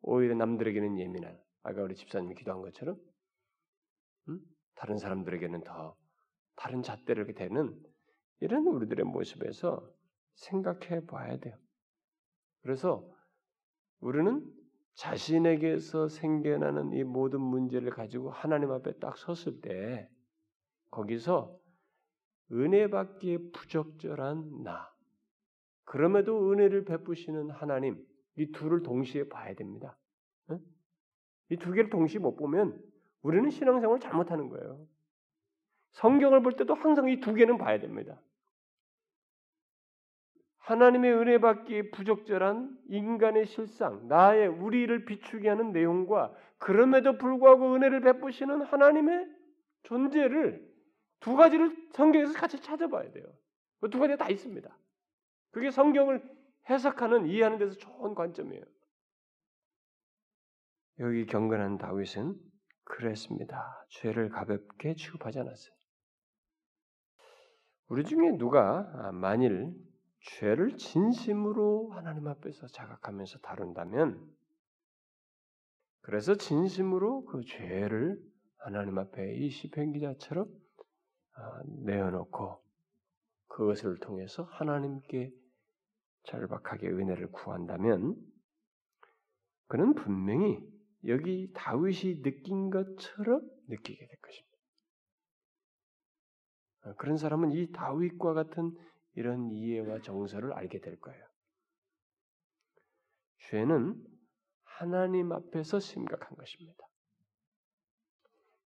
[0.00, 2.98] 오히려 남들에게는 예민한 아까 우리 집사님이 기도한 것처럼
[4.28, 4.40] 음?
[4.74, 5.96] 다른 사람들에게는 더
[6.56, 7.78] 다른 잣대를 대는
[8.40, 9.86] 이런 우리들의 모습에서
[10.34, 11.56] 생각해 봐야 돼요.
[12.62, 13.06] 그래서
[14.00, 14.44] 우리는
[14.94, 20.08] 자신에게서 생겨나는 이 모든 문제를 가지고 하나님 앞에 딱 섰을 때
[20.90, 21.58] 거기서
[22.52, 24.92] 은혜 받기에 부적절한 나.
[25.84, 28.04] 그럼에도 은혜를 베푸시는 하나님
[28.36, 29.96] 이 둘을 동시에 봐야 됩니다.
[31.50, 32.80] 이 두 개를 동시에 못 보면
[33.22, 34.86] 우리는 신앙생활을 잘못하는 거예요.
[35.92, 38.20] 성경을 볼 때도 항상 이 두 개는 봐야 됩니다.
[40.58, 48.62] 하나님의 은혜 받기에 부적절한 인간의 실상, 나의 우리를 비추게 하는 내용과 그럼에도 불구하고 은혜를 베푸시는
[48.62, 49.28] 하나님의
[49.82, 50.66] 존재를
[51.24, 53.24] 두 가지를 성경에서 같이 찾아봐야 돼요.
[53.80, 54.78] 그 두 가지가 다 있습니다.
[55.52, 56.22] 그게 성경을
[56.68, 58.62] 해석하는 이해하는 데서 좋은 관점이에요.
[61.00, 62.38] 여기 경건한 다윗은
[62.84, 63.86] 그랬습니다.
[63.88, 65.74] 죄를 가볍게 취급하지 않았어요.
[67.88, 68.82] 우리 중에 누가
[69.12, 69.74] 만일
[70.20, 74.30] 죄를 진심으로 하나님 앞에서 자각하면서 다룬다면,
[76.02, 78.22] 그래서 진심으로 그 죄를
[78.58, 80.63] 하나님 앞에 이 시편 기자처럼 아,
[81.84, 82.62] 내어놓고
[83.48, 85.32] 그것을 통해서 하나님께
[86.24, 88.16] 절박하게 은혜를 구한다면,
[89.66, 90.60] 그는 분명히
[91.06, 94.58] 여기 다윗이 느낀 것처럼 느끼게 될 것입니다.
[96.82, 98.76] 아, 그런 사람은 이 다윗과 같은
[99.14, 101.24] 이런 이해와 정서를 알게 될 거예요.
[103.50, 104.02] 죄는
[104.64, 106.84] 하나님 앞에서 심각한 것입니다.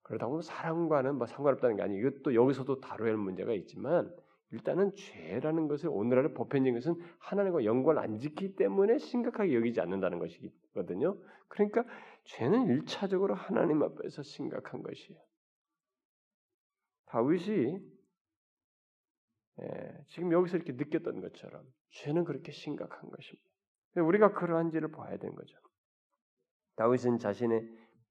[0.09, 4.11] 그렇다고 사람과는 뭐 상관없다는 게 아니고 이것도 여기서도 다뤄야 할 문제가 있지만
[4.51, 11.18] 일단은 죄라는 것을 오늘날의 보편적인 것은 하나님과 연관을 안 짓기 때문에 심각하게 여기지 않는다는 것이거든요.
[11.49, 11.85] 그러니까
[12.25, 15.21] 죄는 일차적으로 하나님 앞에서 심각한 것이에요.
[17.07, 17.79] 다윗이
[19.61, 23.49] 예, 지금 여기서 이렇게 느꼈던 것처럼 죄는 그렇게 심각한 것입니다.
[23.97, 25.59] 우리가 그러한지를 봐야 되는 거죠.
[26.77, 27.68] 다윗은 자신의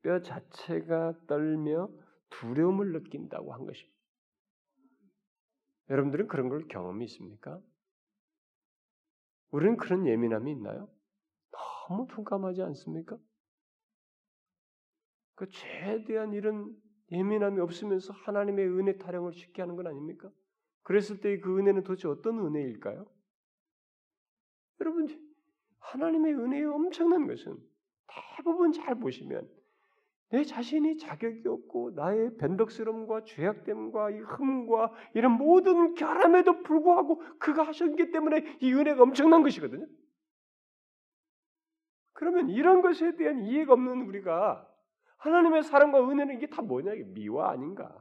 [0.07, 1.89] 뼈 자체가 떨며
[2.29, 3.99] 두려움을 느낀다고 한 것입니다.
[5.89, 7.61] 여러분들은 그런 걸 경험이 있습니까?
[9.51, 10.89] 우리는 그런 예민함이 있나요?
[11.89, 13.17] 너무 둔감하지 않습니까?
[15.35, 16.73] 그 죄에 대한 이런
[17.11, 20.31] 예민함이 없으면서 하나님의 은혜 타령을 쉽게 하는 건 아닙니까?
[20.83, 23.05] 그랬을 때 그 은혜는 도대체 어떤 은혜일까요?
[24.79, 25.07] 여러분,
[25.79, 27.57] 하나님의 은혜의 엄청난 것은
[28.37, 29.57] 대부분 잘 보시면
[30.29, 38.11] 내 자신이 자격이 없고 나의 변덕스러움과 죄악됨과 이 흠과 이런 모든 결함에도 불구하고 그가 하셨기
[38.11, 39.87] 때문에 이 은혜가 엄청난 것이거든요.
[42.13, 44.67] 그러면 이런 것에 대한 이해가 없는 우리가
[45.17, 46.93] 하나님의 사랑과 은혜는 이게 다 뭐냐?
[46.93, 47.95] 이게 미화 아닌가?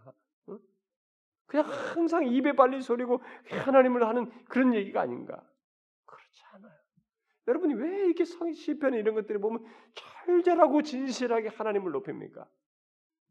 [1.47, 5.49] 그냥 항상 입에 발린 소리고 하나님을 하는 그런 얘기가 아닌가?
[6.05, 6.86] 그렇지 않아요.
[7.49, 12.49] 여러분이 왜 이렇게 시편에 이런 것들을 보면 철저하고 진실하게 하나님을 높입니까?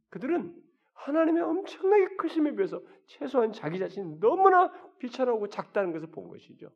[0.10, 0.56] 그들은
[0.94, 6.72] 하나님의 엄청나게 크심에 비해서 최소한 자기 자신이 너무나 비천하고 작다는 것을 본 것이죠.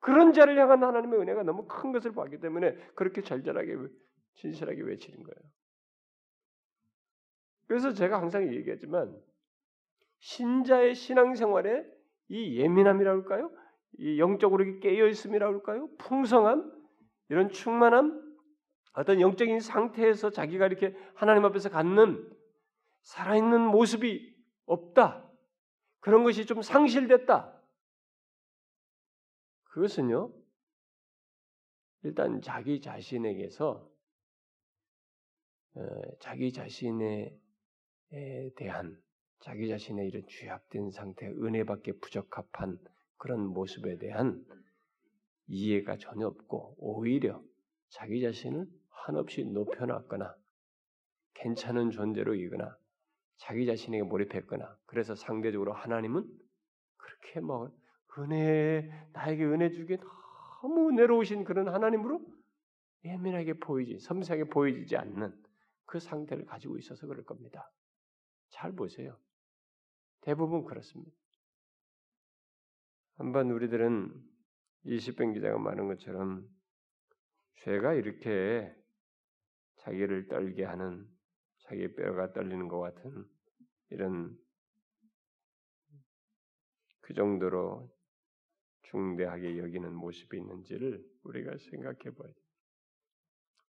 [0.00, 3.76] 그런 자를 향한 하나님의 은혜가 너무 큰 것을 봤기 때문에 그렇게 절절하게
[4.36, 5.50] 진실하게 외치는 거예요.
[7.66, 9.20] 그래서 제가 항상 얘기하지만
[10.20, 11.84] 신자의 신앙생활에
[12.28, 13.50] 이 예민함이라고 할까요?
[13.98, 15.88] 이 영적으로 깨어 있음이라고 할까요?
[15.98, 16.72] 풍성함,
[17.28, 18.24] 이런 충만함,
[18.92, 22.30] 어떤 영적인 상태에서 자기가 이렇게 하나님 앞에서 갖는
[23.02, 24.34] 살아있는 모습이
[24.66, 25.30] 없다.
[26.00, 27.52] 그런 것이 좀 상실됐다.
[29.64, 30.32] 그것은요,
[32.02, 33.90] 일단 자기 자신에게서
[35.74, 35.80] 어,
[36.20, 37.38] 자기 자신에
[38.56, 38.98] 대한
[39.40, 42.78] 자기 자신의 이런 죄악된 상태, 은혜밖에 부적합한
[43.18, 44.44] 그런 모습에 대한
[45.46, 47.42] 이해가 전혀 없고 오히려
[47.88, 50.34] 자기 자신을 한없이 높여놨거나
[51.34, 52.76] 괜찮은 존재로 이거나
[53.36, 56.26] 자기 자신에게 몰입했거나 그래서 상대적으로 하나님은
[56.96, 57.70] 그렇게 뭐
[58.18, 59.98] 은혜 나에게 은혜 주기에
[60.62, 62.20] 너무 은혜로우신 그런 하나님으로
[63.04, 65.32] 예민하게 보이지 섬세하게 보이지 않는
[65.84, 67.70] 그 상태를 가지고 있어서 그럴 겁니다.
[68.48, 69.16] 잘 보세요.
[70.22, 71.12] 대부분 그렇습니다.
[73.16, 74.12] 한번 우리들은
[74.84, 76.46] 이십병 기자가 말한 것처럼
[77.64, 78.72] 죄가 이렇게
[79.78, 81.06] 자기를 떨게 하는
[81.60, 83.24] 자기 뼈가 떨리는 것 같은
[83.90, 84.36] 이런
[87.00, 87.90] 그 정도로
[88.82, 92.46] 중대하게 여기는 모습이 있는지를 우리가 생각해 봐야 돼요.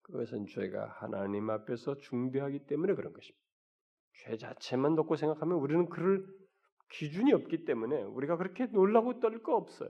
[0.02, 3.46] 그것은 죄가 하나님 앞에서 중대하기 때문에 그런 것입니다.
[4.14, 6.26] 죄 자체만 놓고 생각하면 우리는 그를
[6.90, 9.90] 기준이 없기 때문에 우리가 그렇게 놀라고 떨 거 없어요.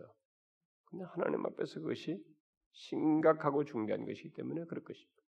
[0.85, 2.23] 근데 하나님 앞에서 그것이
[2.71, 5.21] 심각하고 중대한 것이기 때문에 그럴 것입니다.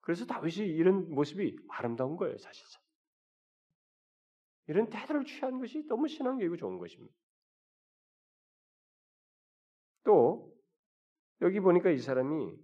[0.00, 2.82] 그래서 다윗이 이런 모습이 아름다운 거예요, 사실상.
[4.66, 7.14] 이런 태도를 취한 것이 너무 신앙적이고 좋은 것입니다.
[10.04, 10.56] 또
[11.42, 12.56] 여기 보니까 이 사람이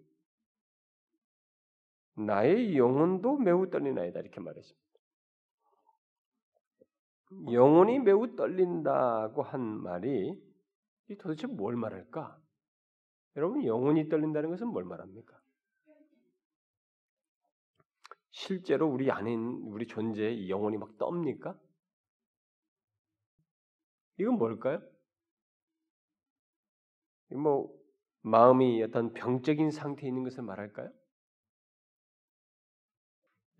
[2.14, 4.85] 나의 영혼도 매우 떨리나이다 이렇게 말했습니다.
[7.50, 10.40] 영혼이 매우 떨린다고 한 말이
[11.18, 12.40] 도대체 뭘 말할까?
[13.36, 15.38] 여러분 영혼이 떨린다는 것은 뭘 말합니까?
[18.30, 21.58] 실제로 우리 안에 우리 존재의 영혼이 막 떱니까?
[24.18, 24.80] 이건 뭘까요?
[27.30, 27.74] 뭐
[28.22, 30.90] 마음이 어떤 병적인 상태에 있는 것을 말할까요?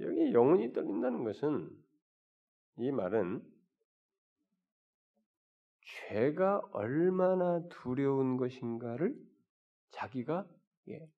[0.01, 1.71] 여기 영혼이 떨린다는 것은
[2.79, 3.56] 이 말은
[5.97, 9.15] 죄가 얼마나 두려운 것인가를
[9.91, 10.47] 자기가
[10.89, 11.09] 예,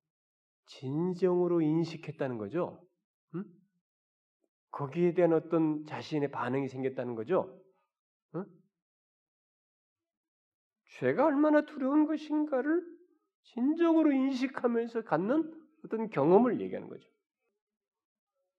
[0.66, 2.80] 진정으로 인식했다는 거죠.
[3.34, 3.44] 음?
[4.70, 7.60] 거기에 대한 어떤 자신의 반응이 생겼다는 거죠.
[8.34, 8.44] 음?
[10.98, 12.82] 죄가 얼마나 두려운 것인가를
[13.42, 15.52] 진정으로 인식하면서 갖는
[15.84, 17.08] 어떤 경험을 얘기하는 거죠.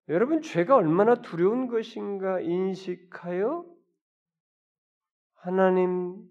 [0.10, 3.79] 여러분, 죄가 얼마나 두려운 것인가 인식하여
[5.40, 6.28] 하나님께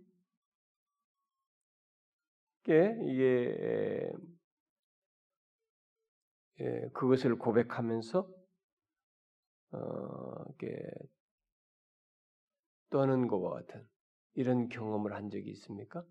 [3.06, 4.12] 이게
[6.60, 8.28] 예, 그것을 고백하면서
[9.70, 10.90] 어, 이렇게
[12.90, 13.86] 떠는 것과 같은
[14.34, 16.04] 이런 경험을 한 적이 있습니까?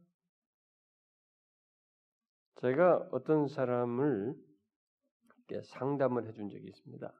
[2.55, 4.35] 제가 어떤 사람을
[5.65, 7.13] 상담을 해준 적이 있습니다.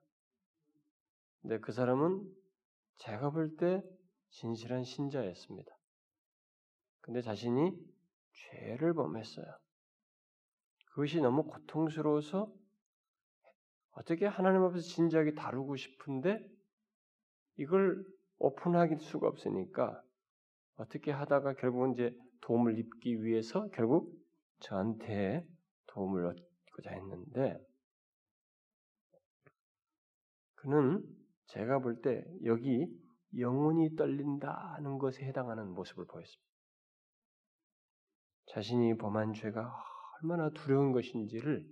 [1.42, 2.28] 근데 그 사람은
[2.96, 3.84] 제가 볼 때
[4.40, 5.76] 진실한 신자였습니다.
[7.02, 7.72] 근데 자신이
[8.34, 9.46] 죄를 범했어요.
[10.92, 12.54] 그것이 너무 고통스러워서
[13.92, 16.40] 어떻게 하나님 앞에서 진지하게 다루고 싶은데
[17.56, 18.06] 이걸
[18.38, 20.04] 오픈하기 수가 없으니까
[20.76, 24.14] 어떻게 하다가 결국은 이제 도움을 입기 위해서 결국
[24.60, 25.48] 저한테
[25.88, 27.58] 도움을 얻고자 했는데
[30.54, 31.04] 그는
[31.48, 32.86] 제가 볼 때 여기
[33.38, 36.48] 영혼이 떨린다는 것에 해당하는 모습을 보였습니다.
[38.48, 39.74] 자신이 범한 죄가
[40.22, 41.68] 얼마나 두려운 것인지를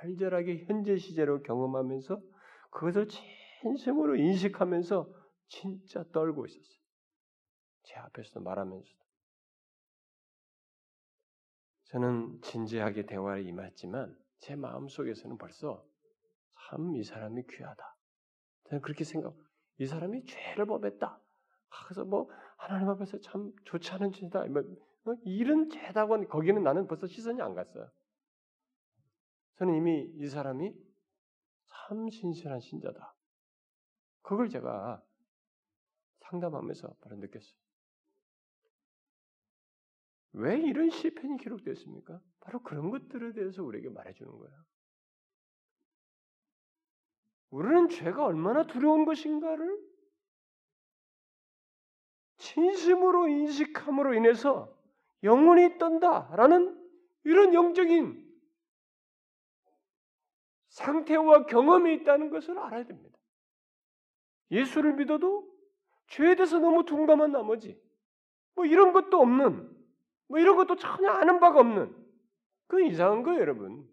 [0.00, 2.20] 절절하게 현재 시제로 경험하면서
[2.70, 3.08] 그것을
[3.62, 5.08] 진심으로 인식하면서
[5.48, 6.78] 진짜 떨고 있었어요.
[7.82, 9.04] 제 앞에서도 말하면서도.
[11.84, 15.84] 저는 진지하게 대화에 임했지만 제 마음 속에서는 벌써
[16.70, 17.96] 참 이 사람이 귀하다.
[18.64, 19.34] 저는 그렇게 생각.
[19.78, 21.20] 이 사람이 죄를 범했다.
[21.86, 24.44] 그래서 뭐 하나님 앞에서 참 좋지 않은 죄다.
[24.46, 24.62] 뭐,
[25.02, 27.90] 뭐 이런 죄다고 거기는 나는 벌써 시선이 안 갔어요.
[29.56, 30.74] 저는 이미 이 사람이
[31.66, 33.14] 참 신실한 신자다.
[34.22, 35.02] 그걸 제가
[36.20, 37.54] 상담하면서 바로 느꼈어요.
[40.32, 42.20] 왜 이런 시편이 기록되었습니까?
[42.40, 44.64] 바로 그런 것들에 대해서 우리에게 말해주는 거예요.
[47.54, 49.78] 우리는 죄가 얼마나 두려운 것인가를
[52.38, 54.76] 진심으로 인식함으로 인해서
[55.22, 56.76] 영혼이 떤다라는
[57.22, 58.28] 이런 영적인
[60.70, 63.16] 상태와 경험이 있다는 것을 알아야 됩니다.
[64.50, 65.48] 예수를 믿어도
[66.08, 67.80] 죄에 대해서 너무 둔감한 나머지
[68.56, 69.72] 뭐 이런 것도 없는
[70.26, 71.94] 뭐 이런 것도 전혀 아는 바가 없는
[72.66, 73.88] 그 이상한 거예요, 여러분.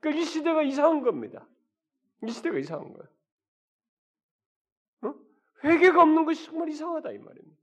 [0.00, 1.46] 그이 시대가 이상한 겁니다.
[2.22, 3.08] 이 시대가 이상한 거예요.
[5.02, 5.14] 어?
[5.64, 7.58] 회개가 없는 것이 정말 이상하다 이 말입니다.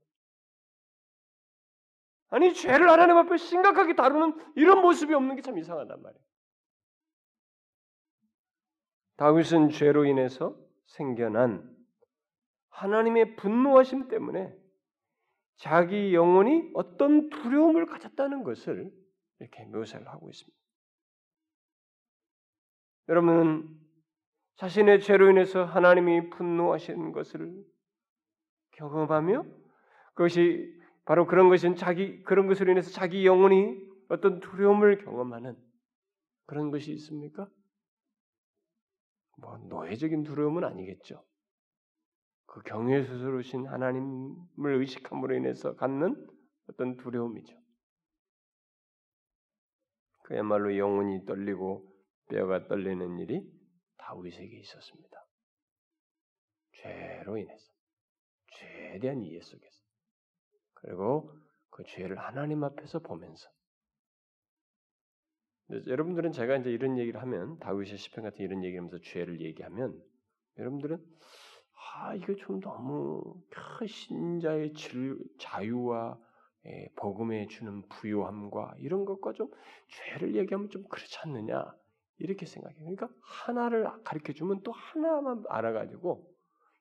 [2.28, 6.26] 아니 죄를 하나님 앞에 심각하게 다루는 이런 모습이 없는 게 참 이상하단 말이에요.
[9.16, 11.74] 다윗은 죄로 인해서 생겨난
[12.68, 14.54] 하나님의 분노하심 때문에
[15.56, 18.92] 자기 영혼이 어떤 두려움을 가졌다는 것을
[19.38, 20.65] 이렇게 묘사를 하고 있습니다.
[23.08, 23.68] 여러분은
[24.56, 27.64] 자신의 죄로 인해서 하나님이 분노하시는 것을
[28.72, 29.44] 경험하며
[30.14, 33.76] 그것이 바로 그런 것은 자기 그런 것으로 인해서 자기 영혼이
[34.08, 35.56] 어떤 두려움을 경험하는
[36.46, 37.48] 그런 것이 있습니까?
[39.38, 41.24] 뭐 노예적인 두려움은 아니겠죠.
[42.46, 46.26] 그 경외스러우신 하나님을 의식함으로 인해서 갖는
[46.70, 47.56] 어떤 두려움이죠.
[50.24, 51.95] 그야말로 영혼이 떨리고
[52.28, 53.42] 뼈가 떨리는 일이
[53.98, 55.26] 다윗에게 있었습니다.
[56.82, 57.72] 죄로 인해서
[58.58, 59.76] 죄에 대한 이해 속에서
[60.74, 61.32] 그리고
[61.70, 63.48] 그 죄를 하나님 앞에서 보면서
[65.86, 70.00] 여러분들은 제가 이제 이런 얘기를 하면 다윗의 시편 같은 이런 얘기하면서 죄를 얘기하면
[70.58, 71.04] 여러분들은
[71.98, 76.18] 아 이거 좀 너무 큰 신자의 질, 자유와
[76.66, 79.50] 예, 복음에 주는 부요함과 이런 것과 좀
[79.88, 81.64] 죄를 얘기하면 좀 그렇지 않느냐
[82.18, 82.80] 이렇게 생각해요.
[82.80, 86.32] 그러니까 하나를 가르쳐 주면 또 하나만 알아가지고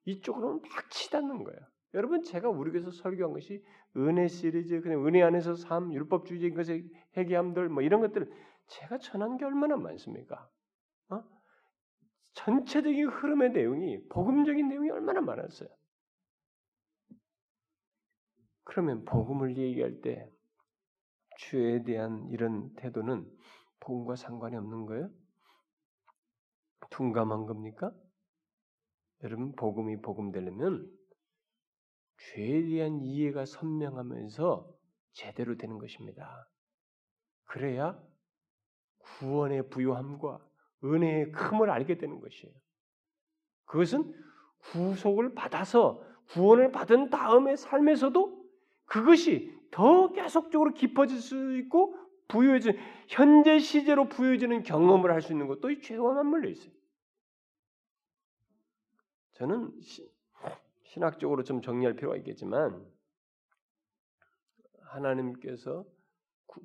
[0.06, 1.60] 이쪽으로는 막 치닫는 거예요.
[1.94, 3.64] 여러분 제가 우리 교회에서 설교한 것이
[3.98, 8.30] 은혜 시리즈 그냥 은혜 안에서 삶 율법주의적인 것의 해결함들 뭐 이런 것들
[8.68, 10.50] 제가 전한 게 얼마나 많습니까?
[11.10, 11.24] 어?
[12.34, 15.70] 전체적인 흐름의 내용이 복음적인 내용이 얼마나 많았어요.
[18.64, 20.30] 그러면 복음을 얘기할 때
[21.38, 23.30] 죄에 대한 이런 태도는
[23.80, 25.10] 복음과 상관이 없는 거예요?
[26.92, 27.92] 둔감한 겁니까?
[29.24, 30.90] 여러분 복음이 복음 되려면
[32.18, 34.74] 죄에 대한 이해가 선명하면서
[35.14, 36.48] 제대로 되는 것입니다.
[37.46, 38.02] 그래야
[39.00, 40.40] 구원의 부요함과
[40.84, 42.54] 은혜의 큼을 알게 되는 것이에요.
[43.66, 44.14] 그것은
[44.72, 48.46] 구속을 받아서 구원을 받은 다음의 삶에서도
[48.86, 51.98] 그것이 더 계속적으로 깊어질 수 있고
[52.28, 56.72] 부여해진 현재 시제로 부여지는 경험을 할 수 있는 것도 이 죄와 맞물려 있어요.
[59.34, 60.10] 저는 시,
[60.84, 62.86] 신학적으로 좀 정리할 필요가 있겠지만
[64.82, 65.86] 하나님께서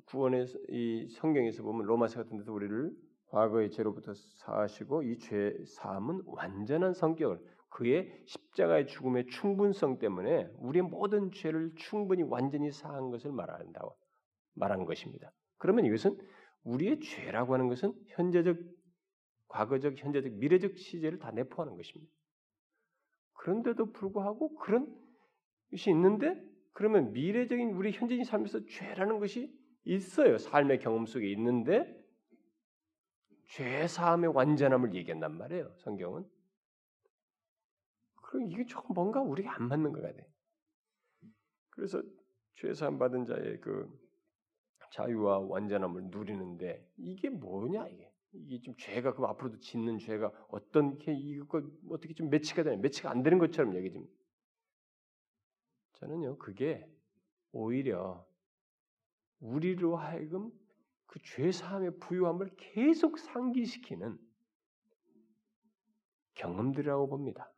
[0.05, 2.91] 구원의 이 성경에서 보면 로마서 같은 데서 우리를
[3.27, 7.39] 과거의 죄로부터 사하시고 이 죄 사함은 완전한 성격을
[7.69, 13.95] 그의 십자가의 죽음의 충분성 때문에 우리의 모든 죄를 충분히 완전히 사한 것을 말한다고
[14.53, 15.31] 말한 것입니다.
[15.61, 16.17] 그러면 이것은
[16.63, 18.57] 우리의 죄라고 하는 것은 현재적,
[19.47, 22.11] 과거적, 현재적, 미래적 시제를 다 내포하는 것입니다.
[23.33, 24.91] 그런데도 불구하고 그런
[25.69, 26.35] 것이 있는데
[26.73, 30.39] 그러면 미래적인 우리 현재인 삶에서 죄라는 것이 있어요.
[30.39, 31.95] 삶의 경험 속에 있는데
[33.49, 35.75] 죄 사함의 완전함을 얘기한단 말이에요.
[35.77, 36.27] 성경은.
[38.23, 40.23] 그럼 이게 조금 뭔가 우리가 안 맞는 것 같아.
[41.69, 42.01] 그래서
[42.55, 43.87] 죄 사함 받은 자의 그
[44.91, 48.11] 자유와 완전함을 누리는데 이게 뭐냐 이게.
[48.33, 53.11] 이게 좀 죄가 그럼 앞으로도 짓는 죄가 어떤 게 이거 어떻게 좀 매치가 되냐 매치가
[53.11, 54.07] 안 되는 것처럼 얘기 좀
[55.93, 56.89] 저는요 그게
[57.51, 58.25] 오히려
[59.41, 60.49] 우리로 하여금
[61.07, 64.17] 그 죄사함의 부유함을 계속 상기시키는
[66.35, 67.51] 경험들이라고 봅니다.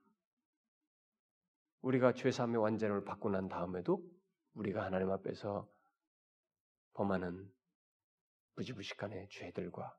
[1.82, 4.04] 우리가 죄사함의 완전을 받고 난 다음에도
[4.56, 5.70] 우리가 하나님 앞에서
[6.94, 7.52] 범하는
[8.56, 9.96] 부지부식간의 죄들과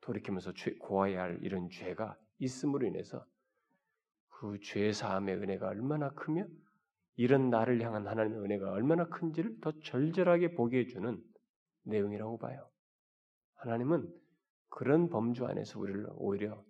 [0.00, 3.24] 돌이키면서 죄, 고아야 할 이런 죄가 있음으로 인해서
[4.28, 6.46] 그 죄사함의 은혜가 얼마나 크며
[7.16, 11.22] 이런 나를 향한 하나님의 은혜가 얼마나 큰지를 더 절절하게 보게 해주는
[11.82, 12.70] 내용이라고 봐요.
[13.56, 14.10] 하나님은
[14.70, 16.64] 그런 범주 안에서 우리를 오히려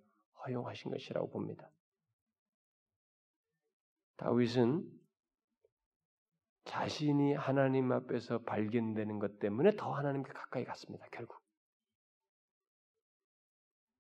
[0.45, 1.71] 허용하신 것이라고 봅니다.
[4.17, 5.00] 다윗은
[6.65, 11.07] 자신이 하나님 앞에서 발견되는 것 때문에 더 하나님께 가까이 갔습니다.
[11.11, 11.41] 결국.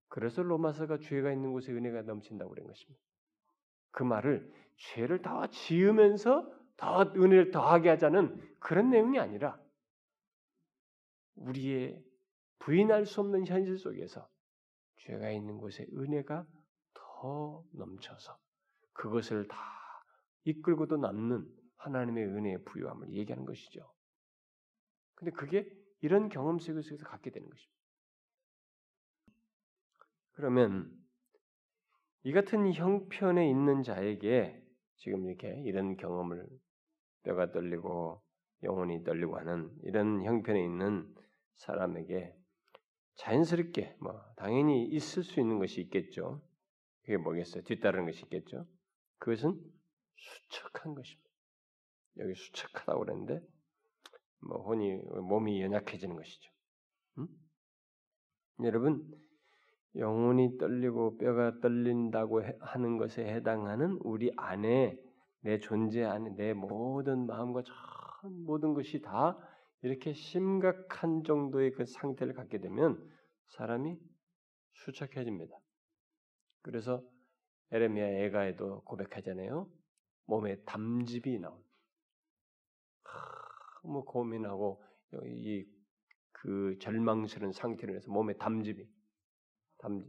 [0.09, 3.01] 그래서 로마서가 죄가 있는 곳에 은혜가 넘친다고 그런 것입니다.
[3.93, 9.61] 그 말을 죄를 더 지으면서 더 은혜를 더하게 하자는 그런 내용이 아니라
[11.37, 12.03] 우리의
[12.59, 14.29] 부인할 수 없는 현실 속에서
[14.99, 16.47] 죄가 있는 곳에 은혜가
[16.95, 18.37] 더 넘쳐서
[18.93, 19.57] 그것을 다
[20.45, 23.81] 이끌고도 남는 하나님의 은혜의 부유함을 얘기하는 것이죠.
[25.15, 25.69] 근데 그게
[26.01, 27.81] 이런 경험 속에서 갖게 되는 것입니다.
[30.33, 30.91] 그러면
[32.23, 34.63] 이 같은 형편에 있는 자에게
[34.97, 36.47] 지금 이렇게 이런 경험을
[37.23, 38.23] 뼈가 떨리고
[38.63, 41.15] 영혼이 떨리고 하는 이런 형편에 있는
[41.55, 42.35] 사람에게
[43.17, 46.43] 자연스럽게 뭐 당연히 있을 수 있는 것이 있겠죠.
[47.03, 47.63] 그게 뭐겠어요?
[47.65, 48.67] 뒤따르는 것이 있겠죠.
[49.19, 49.61] 그것은
[50.17, 51.30] 수척한 것입니다.
[52.19, 53.41] 여기 수척하다고 그랬는데
[54.41, 56.51] 뭐 혼이 몸이 연약해지는 것이죠.
[57.19, 57.27] 음?
[58.65, 59.03] 여러분
[59.97, 64.97] 영혼이 떨리고 뼈가 떨린다고 하는 것에 해당하는 우리 안에
[65.43, 69.37] 내 존재 안에 내 모든 마음과 전 모든 것이 다
[69.83, 73.03] 이렇게 심각한 정도의 그 상태를 갖게 되면
[73.49, 73.97] 사람이
[74.73, 75.57] 수척해집니다.
[76.63, 77.03] 그래서
[77.73, 79.69] 에레미야 애가에도 고백하잖아요.
[80.27, 81.59] 몸에 담즙이 나온.
[83.83, 84.83] 뭐 고민하고
[85.27, 85.81] 이
[86.43, 88.89] 그 절망스러운 상태로 해서 몸에 담즙이
[89.79, 90.05] 담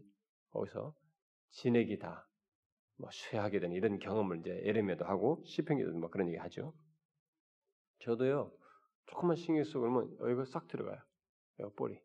[0.51, 0.95] 거기서
[1.51, 2.27] 진액이 다
[2.97, 6.71] 뭐 쇠하게 된 이런 경험을 이제 에레미야도 하고 시편기도 뭐 그런 얘기 하죠.
[7.97, 8.55] 저도요
[9.07, 11.01] 조금만 신경 쓰고 그러면 여기가 싹 들어가요.
[11.59, 11.99] 여기 볼이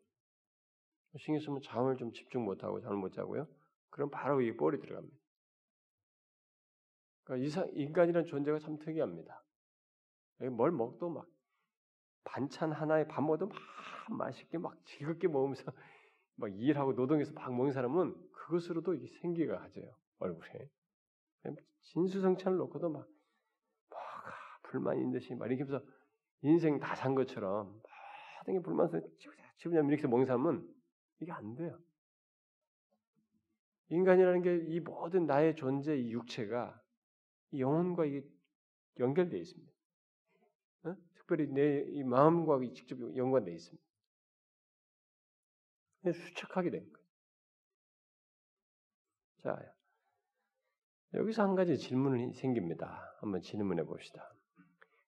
[1.19, 3.47] 신경 쓰면 잠을 좀 집중 못 하고 잠을 못 자고요.
[3.91, 5.15] 그럼 바로 이 볼이 들어갑니다.
[7.25, 9.45] 그러니까 인간이라는 존재가 참 특이합니다.
[10.51, 11.27] 뭘 먹도 막
[12.27, 13.57] 반찬 하나에 밥 먹어도 막
[14.17, 15.63] 맛있게 막 즐겁게 먹으면서
[16.35, 20.69] 막 일하고 노동해서 막 먹는 사람은 그것으로도 생기가 가져요 얼굴에
[21.81, 23.07] 진수성찬을 놓고도 막
[23.89, 25.81] 뭐가 불만이 있는 듯이 막 이렇게 해서
[26.41, 27.81] 인생 다 산 것처럼
[28.39, 29.01] 모든 게 불만서
[29.57, 30.67] 집으냐 이렇게 먹는 사람은
[31.19, 31.79] 이게 안 돼요.
[33.89, 36.79] 인간이라는 게 이 모든 나의 존재 이 육체가
[37.51, 38.23] 이 영혼과 이게
[38.99, 39.73] 연결되어 있습니다.
[41.27, 41.35] 어?
[41.35, 43.85] 특별히 내 이 마음과 직접 연관되어 있습니다.
[46.13, 47.07] 수척하게 된 거예요.
[49.43, 49.73] 자,
[51.13, 53.13] 여기서 한 가지 질문이 생깁니다.
[53.19, 54.33] 한번 질문해 봅시다.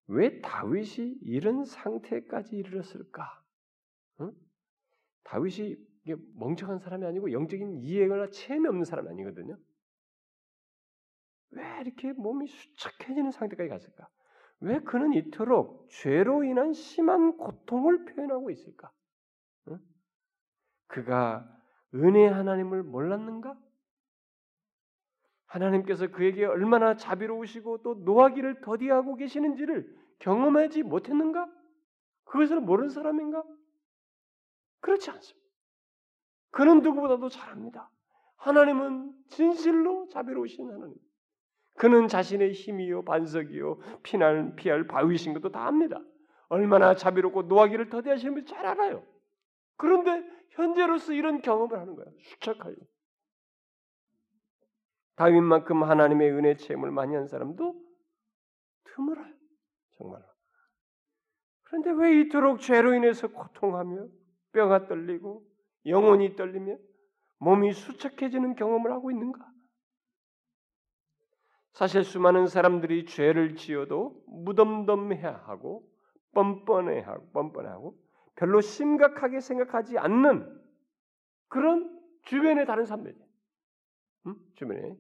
[0.08, 3.44] 왜 다윗이 이런 상태까지 이르렀을까?
[4.22, 4.34] 응?
[5.24, 5.78] 다윗이
[6.36, 9.58] 멍청한 사람이 아니고 영적인 이해거나 체험이 없는 사람이 아니거든요.
[11.52, 14.10] 왜 이렇게 몸이 수척해지는 상태까지 갔을까?
[14.62, 18.92] 왜 그는 이토록 죄로 인한 심한 고통을 표현하고 있을까?
[19.70, 19.80] 응?
[20.88, 21.50] 그가
[21.94, 23.58] 은혜 하나님을 몰랐는가?
[25.46, 31.50] 하나님께서 그에게 얼마나 자비로우시고 또 노하기를 더디하고 계시는지를 경험하지 못했는가?
[32.26, 33.44] 그것을 모르는 사람인가?
[34.82, 35.50] 그렇지 않습니다.
[36.52, 37.90] 그는 누구보다도 잘합니다.
[38.36, 40.96] 하나님은 진실로 자비로우신 하나님.
[41.80, 46.04] 그는 자신의 힘이요 반석이요 피할 피할 바위신 것도 다 압니다.
[46.50, 49.06] 얼마나 자비롭고 노하기를 더디하시는지 잘 알아요.
[49.78, 52.06] 그런데 현재로서 이런 경험을 하는 거야.
[52.22, 52.76] 수척하게.
[55.16, 57.82] 다윗만큼 하나님의 은혜 체험을 많이 한 사람도
[58.84, 59.34] 드물어요.
[59.98, 60.26] 정말로.
[61.64, 64.06] 그런데 왜 이토록 죄로 인해서 고통하며
[64.52, 65.46] 뼈가 떨리고
[65.86, 66.76] 영혼이 떨리며
[67.38, 69.50] 몸이 수척해지는 경험을 하고 있는가?
[71.80, 75.90] 사실 수많은 사람들이 죄를 지어도 무덤덤해하고
[76.34, 77.98] 뻔뻔해하고 뻔뻔하고
[78.36, 80.62] 별로 심각하게 생각하지 않는
[81.48, 83.16] 그런 주변의 다른 사람들,
[84.28, 84.36] 음?
[84.56, 84.98] 주변에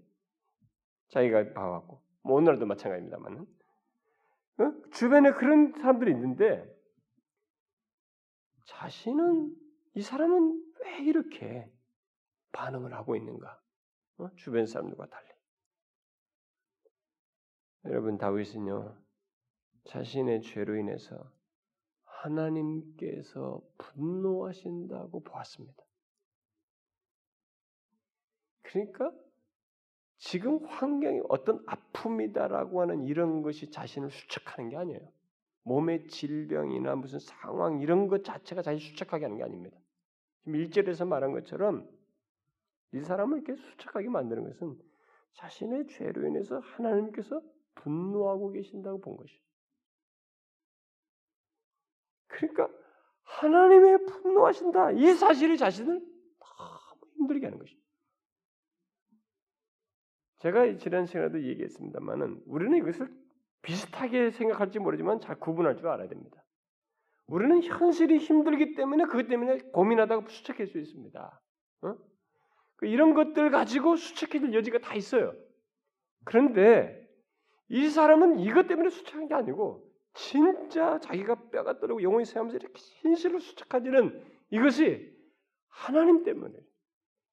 [1.09, 3.45] 자기가 봐왔고 뭐 오늘도 마찬가지입니다만
[4.59, 4.73] 어?
[4.93, 6.65] 주변에 그런 사람들이 있는데
[8.67, 9.53] 자신은
[9.95, 11.69] 이 사람은 왜 이렇게
[12.53, 13.59] 반응을 하고 있는가?
[14.19, 14.29] 어?
[14.37, 15.28] 주변 사람들과 달리.
[17.85, 18.95] 여러분 다윗은요
[19.85, 21.31] 자신의 죄로 인해서
[22.03, 25.83] 하나님께서 분노하신다고 보았습니다.
[28.61, 29.11] 그러니까
[30.17, 34.99] 지금 환경이 어떤 아픔이다라고 하는 이런 것이 자신을 수척하는 게 아니에요.
[35.63, 39.77] 몸의 질병이나 무슨 상황 이런 것 자체가 자신 수척하게 하는 게 아닙니다.
[40.39, 41.89] 지금 일절에서 말한 것처럼
[42.93, 44.77] 이 사람을 이렇게 수척하게 만드는 것은
[45.33, 47.41] 자신의 죄로 인해서 하나님께서
[47.79, 49.41] 분노하고 계신다고 본 것이죠.
[52.27, 52.69] 그러니까
[53.23, 57.79] 하나님의 분노하신다 이 사실이 자신을 너무 힘들게 하는 것이죠.
[60.39, 63.13] 제가 지난 시간에도 얘기했습니다만은 우리는 이것을
[63.61, 66.43] 비슷하게 생각할지 모르지만 잘 구분할 줄 알아야 됩니다.
[67.27, 71.41] 우리는 현실이 힘들기 때문에 그것 때문에 고민하다가 수척할 수 있습니다.
[71.81, 71.95] 어?
[72.77, 75.33] 그 이런 것들 가지고 수척해질 여지가 다 있어요.
[76.23, 77.08] 그런데
[77.69, 83.39] 이 사람은 이것 때문에 수척한 게 아니고 진짜 자기가 뼈가 떨리고 영혼이 세하면서 이렇게 현실로
[83.39, 85.15] 수척하지는 이것이
[85.67, 86.53] 하나님 때문에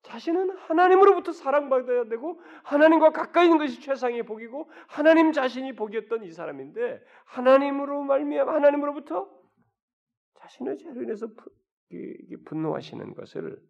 [0.02, 7.02] 자신은 하나님으로부터 사랑받아야 되고 하나님과 가까이 있는 것이 최상의 복이고 하나님 자신이 복이었던 이 사람인데
[7.24, 9.28] 하나님으로 말미암아 하나님으로부터
[10.34, 11.26] 자신의 죄로 인해서
[12.44, 13.60] 분노하시는 것을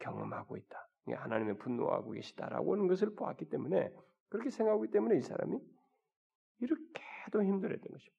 [0.00, 0.88] 경험하고 있다.
[1.10, 3.90] 하나님의 분노하고 계시다라고 하는 것을 보았기 때문에
[4.28, 5.58] 그렇게 생각하기 때문에 이 사람이
[7.28, 8.18] 이렇게도 힘들었던 것입니다.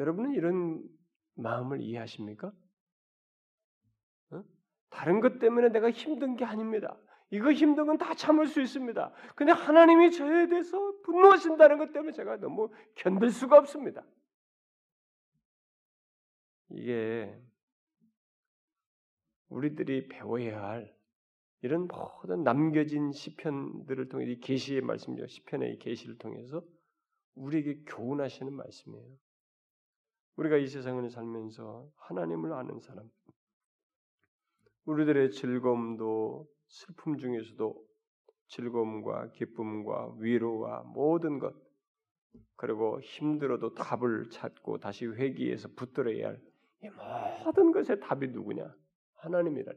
[0.00, 0.82] 여러분은 이런
[1.34, 2.52] 마음을 이해하십니까?
[4.90, 6.98] 다른 것 때문에 내가 힘든 게 아닙니다.
[7.30, 9.12] 이거 힘든 건 다 참을 수 있습니다.
[9.36, 14.04] 근데 하나님이 저에 대해서 분노하신다는 것 때문에 제가 너무 견딜 수가 없습니다.
[16.70, 17.38] 이게
[19.48, 20.96] 우리들이 배워야 할
[21.60, 25.26] 이런 모든 남겨진 시편들을 통해 이 계시의 말씀이죠.
[25.26, 26.62] 시편의 이 계시를 통해서
[27.38, 29.16] 우리에게 교훈하시는 말씀이에요.
[30.36, 33.10] 우리가 이 세상을 살면서 하나님을 아는 사람,
[34.84, 37.86] 우리들의 즐거움도 슬픔 중에서도
[38.46, 41.54] 즐거움과 기쁨과 위로와 모든 것
[42.56, 46.48] 그리고 힘들어도 답을 찾고 다시 회귀해서 붙들어야 할
[46.82, 46.88] 이
[47.44, 48.72] 모든 것의 답이 누구냐?
[49.14, 49.72] 하나님이라.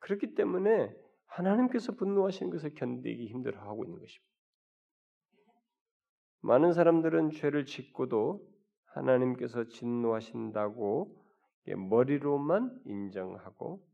[0.00, 0.94] 그렇기 때문에
[1.26, 4.37] 하나님께서 분노하시는 것을 견디기 힘들어하고 있는 것입니다.
[6.40, 8.44] 많은 사람들은 죄를 짓고도
[8.86, 11.16] 하나님께서 진노하신다고
[11.76, 13.86] 머리로만 인정하고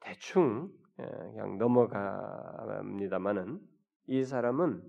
[0.00, 0.70] 대충
[1.00, 3.60] 예, 그냥 넘어갑니다만은
[4.06, 4.82] 이 사람은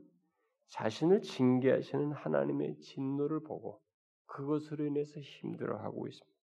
[0.68, 3.82] 자신을 징계하시는 하나님의 진노를 보고
[4.26, 6.40] 그것으로 인해서 힘들어하고 있습니다.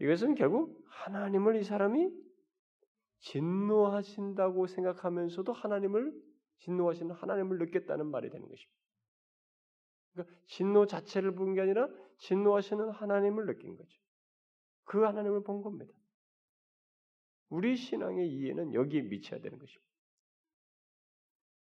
[0.00, 2.10] 이것은 결국 하나님을 이 사람이
[3.20, 6.12] 진노하신다고 생각하면서도 하나님을
[6.60, 8.80] 진노하시는 하나님을 느꼈다는 말이 되는 것입니다.
[10.12, 11.88] 그러니까 진노 자체를 본 게 아니라
[12.18, 14.00] 진노하시는 하나님을 느낀 거죠.
[14.84, 15.92] 그 하나님을 본 겁니다.
[17.48, 19.84] 우리 신앙의 이해는 여기에 미쳐야 되는 것입니다.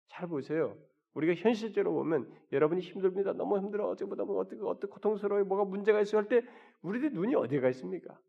[0.08, 0.78] 잘 보세요.
[1.14, 3.34] 우리가 현실적으로 보면 여러분이 힘듭니다.
[3.34, 3.88] 너무 힘들어.
[3.89, 5.44] 어쩌고 너무 어떻게 어떻게 고통스러워.
[5.44, 6.41] 뭐가 문제가 있어 할 때
[6.82, 8.20] 우리들 눈이 어디에 가 있습니까?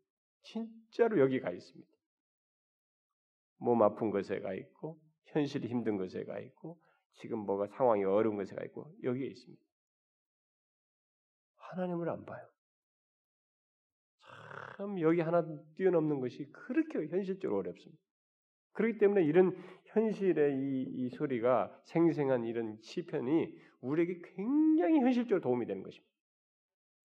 [0.43, 1.91] 진짜로 여기 가 있습니다.
[3.57, 6.79] 몸 아픈 것에 가 있고 현실이 힘든 것에 가 있고
[7.13, 9.63] 지금 뭐가 상황이 어려운 것에 가 있고 여기에 있습니다.
[11.55, 12.47] 하나님을 안 봐요.
[14.77, 15.45] 참 여기 하나
[15.75, 18.01] 뛰어넘는 것이 그렇게 현실적으로 어렵습니다.
[18.73, 19.55] 그렇기 때문에 이런
[19.85, 26.13] 현실의 이, 이 소리가 생생한 이런 시편이 우리에게 굉장히 현실적으로 도움이 되는 것입니다.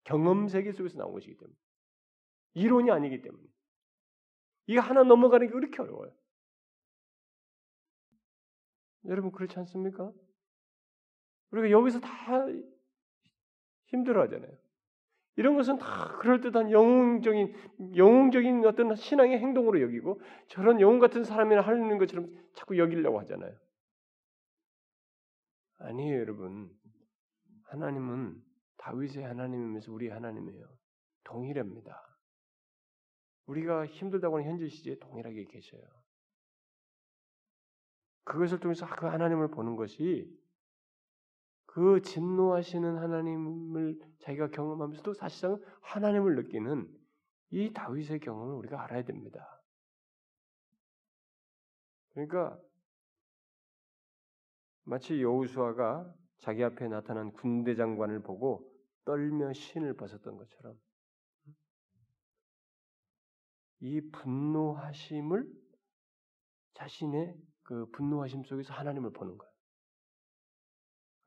[0.04, 1.56] 경험 세계 속에서 나온 것이기 때문에
[2.56, 3.44] 이론이 아니기 때문에
[4.66, 6.12] 이거 하나 넘어가는 게 그렇게 어려워요.
[9.06, 10.12] 여러분 그렇지 않습니까?
[11.52, 12.46] 우리가 여기서 다
[13.88, 14.52] 힘들어하잖아요.
[15.36, 20.20] 이런 것은 다 그럴듯한 영웅적인 영웅적인 어떤 신앙의 행동으로 여기고
[20.50, 23.56] 저런 영웅 같은 사람이나 하는 것처럼 자꾸 여기려고 하잖아요.
[25.78, 26.70] 아니에요, 여러분.
[27.68, 28.42] 하나님은
[28.78, 30.66] 다윗의 하나님이면서 우리 하나님이에요.
[31.24, 31.96] 동일합니다.
[33.46, 35.82] 우리가 힘들다고 하는 현재 시제에 동일하게 계셔요.
[38.30, 40.32] 그것을 통해서 그 하나님을 보는 것이
[41.66, 46.88] 그 진노하시는 하나님을 자기가 경험하면서도 사실상 하나님을 느끼는
[47.50, 49.62] 이 다윗의 경험을 우리가 알아야 됩니다.
[52.10, 52.60] 그러니까
[54.84, 58.72] 마치 여우수아가 자기 앞에 나타난 군대 장관을 보고
[59.06, 60.80] 떨며 신을 벗었던 것처럼
[63.80, 65.52] 이 분노하심을
[66.74, 69.54] 자신의 그 분노하심 속에서 하나님을 보는 거예요.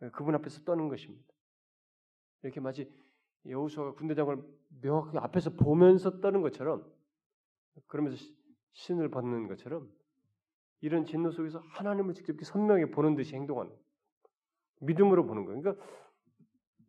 [0.02, 1.32] 예, 그분 앞에서 떠는 것입니다.
[2.42, 2.92] 이렇게 마치
[3.46, 4.42] 여호수아가 군대장을
[4.82, 6.84] 명확하게 앞에서 보면서 떠는 것처럼
[7.86, 8.24] 그러면서
[8.72, 9.88] 신을 받는 것처럼
[10.80, 13.72] 이런 진노 속에서 하나님을 직접 선명하게 보는 듯이 행동하는
[14.80, 15.62] 믿음으로 보는 거예요.
[15.62, 15.86] 그러니까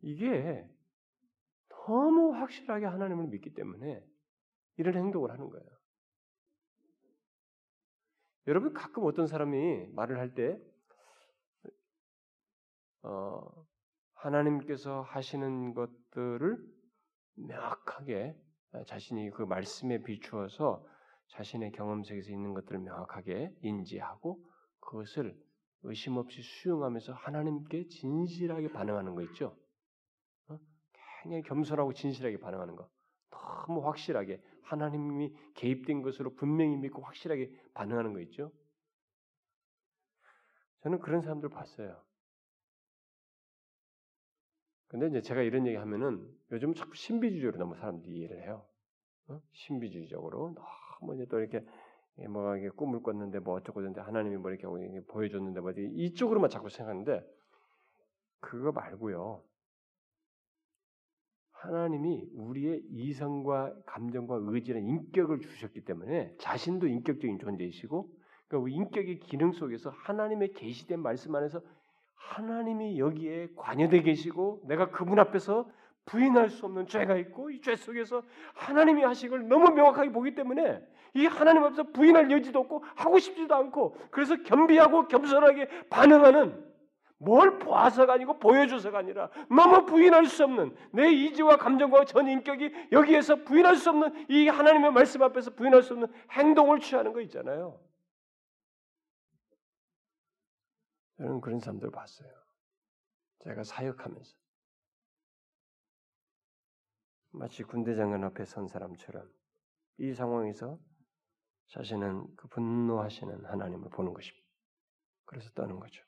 [0.02, 0.68] 이게
[1.68, 4.04] 너무 확실하게 하나님을 믿기 때문에
[4.78, 5.73] 이런 행동을 하는 거예요.
[8.46, 10.58] 여러분 가끔 어떤 사람이 말을 할 때
[13.04, 13.40] 어,
[14.14, 16.58] 하나님께서 하시는 것들을
[17.34, 18.34] 명확하게
[18.86, 20.86] 자신이 그 말씀에 비추어서
[21.28, 24.42] 자신의 경험 속에서 있는 것들을 명확하게 인지하고
[24.80, 25.38] 그것을
[25.82, 29.56] 의심 없이 수용하면서 하나님께 진실하게 반응하는 거 있죠.
[30.48, 30.58] 어?
[31.22, 32.88] 굉장히 겸손하고 진실하게 반응하는 거.
[33.66, 38.52] 너무 확실하게 하나님이 개입된 것으로 분명히 믿고 확실하게 반응하는 거 있죠.
[40.82, 42.02] 저는 그런 사람들 봤어요.
[44.88, 48.64] 근데 이제 제가 이런 얘기 하면은 요즘 자꾸 신비주의로 너무 사람들이 이해를 해요.
[49.28, 49.40] 어?
[49.52, 50.54] 신비주의적으로
[51.00, 51.64] 너무 이제 또 이렇게
[52.28, 54.66] 뭐 이게 꿈을 꿨는데 뭐 어쩌고 저쩌고 하나님이 뭐 이렇게
[55.06, 57.26] 보여줬는데 뭐 이쪽으로만 자꾸 생각하는데
[58.40, 59.42] 그거 말고요.
[61.64, 68.08] 하나님이 우리의 이성과 감정과 의지는 인격을 주셨기 때문에 자신도 인격적인 존재이시고
[68.48, 71.62] 그러니까 인격의 기능 속에서 하나님의 계시된 말씀 안에서
[72.16, 75.68] 하나님이 여기에 관여되 계시고 내가 그분 앞에서
[76.06, 78.22] 부인할 수 없는 죄가 있고 이 죄 속에서
[78.54, 80.82] 하나님이 하신 걸 너무 명확하게 보기 때문에
[81.14, 86.73] 이 하나님 앞에서 부인할 여지도 없고 하고 싶지도 않고 그래서 겸비하고 겸손하게 반응하는
[87.18, 93.36] 뭘 보아서가 아니고 보여줘서가 아니라 너무 부인할 수 없는 내 이지와 감정과 전 인격이 여기에서
[93.36, 97.80] 부인할 수 없는 이 하나님의 말씀 앞에서 부인할 수 없는 행동을 취하는 거 있잖아요.
[101.16, 102.28] 저는 그런 사람들 봤어요.
[103.44, 104.36] 제가 사역하면서
[107.30, 109.28] 마치 군대 장관 앞에 선 사람처럼
[109.98, 110.78] 이 상황에서
[111.68, 114.46] 자신은 그 분노하시는 하나님을 보는 것입니다.
[115.24, 116.02] 그래서 떠는 거죠.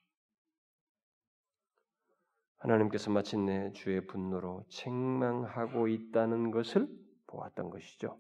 [2.59, 6.89] 하나님께서 마침내 주의 분노로 책망하고 있다는 것을
[7.27, 8.19] 보았던 것이죠.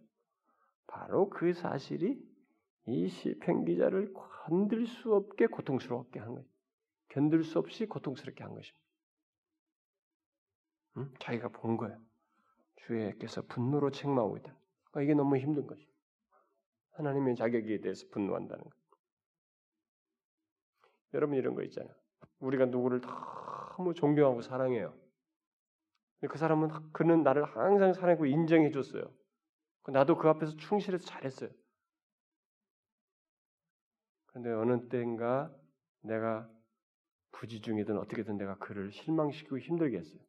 [0.87, 2.23] 바로 그 사실이
[2.87, 6.47] 이 시편 기자를 건들 수 없게 고통스럽게 한 거예요.
[7.09, 8.87] 견딜 수 없이 고통스럽게 한 것입니다.
[10.99, 11.13] 응?
[11.19, 11.99] 자기가 본 거예요.
[12.77, 14.57] 주께서 분노로 책망하고 있다.
[14.91, 15.87] 그러니까 이게 너무 힘든 것이.
[16.93, 18.73] 하나님의 자격에 대해서 분노한다는 것.
[21.15, 21.95] 여러분 이런 거 있잖아요.
[22.41, 23.01] 우리가 누구를
[23.77, 24.95] 너무 존경하고 사랑해요.
[26.29, 29.13] 그 사람은 그는 나를 항상 사랑하고 인정해 줬어요.
[29.89, 31.51] 나도 그 앞에서 충실해서 잘했어요.
[34.27, 35.55] 그런데 어느 때인가
[36.03, 36.51] 내가
[37.33, 40.21] 부지 중이든 어떻게든 내가 그를 실망시키고 힘들게 했어요.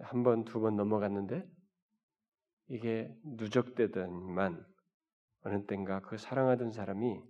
[0.00, 1.48] 한 번, 두 번 넘어갔는데
[2.68, 4.66] 이게 누적되더니만
[5.44, 7.22] 어느 땐가 그 사랑하던 사람이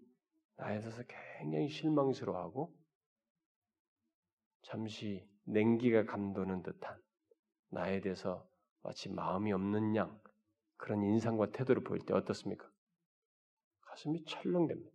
[0.57, 1.03] 나에 있어서
[1.39, 2.82] 굉장히 실망스러워하고
[4.63, 7.01] 잠시 냉기가 감도는 듯한
[7.71, 8.49] 나에 대해서
[8.83, 10.21] 마치 마음이 없는 양
[10.77, 12.69] 그런 인상과 태도를 보일 때 어떻습니까?
[13.83, 14.91] 가슴이 철렁됩니다.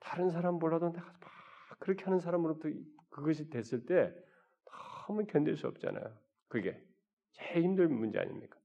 [0.00, 2.68] 다른 사람 몰라도 내가 막 그렇게 하는 사람으로부터
[3.10, 4.12] 그것이 됐을 때
[5.06, 6.04] 너무 견딜 수 없잖아요.
[6.48, 6.82] 그게
[7.32, 8.58] 제일 힘든 문제 아닙니까?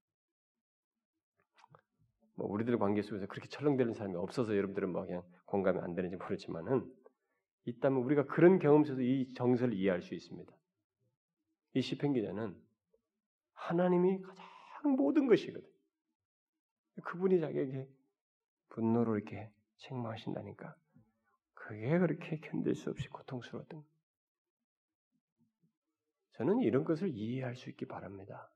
[2.36, 6.92] 뭐 우리들 관계 속에서 그렇게 철렁대는 사람이 없어서 여러분들은 뭐 그냥 공감이 안 되는지 모르지만은
[7.66, 10.52] 있다면 우리가 그런 경험 속에서 이 정서를 이해할 수 있습니다.
[11.74, 12.56] 이 시편 기자는
[13.54, 15.68] 하나님이 가장 모든 것이거든.
[17.04, 17.88] 그분이 자기에게
[18.70, 20.76] 분노로 이렇게 책망하신다니까.
[21.54, 23.84] 그게 그렇게 견딜 수 없이 고통스러웠던
[26.34, 28.52] 저는 이런 것을 이해할 수 있기 바랍니다.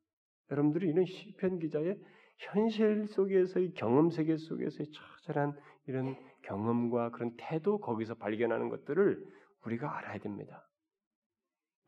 [0.51, 1.99] 여러분들이 이런 시편 기자의
[2.37, 5.57] 현실 속에서의 경험 세계 속에서의 처절한
[5.87, 9.25] 이런 경험과 그런 태도 거기서 발견하는 것들을
[9.65, 10.69] 우리가 알아야 됩니다.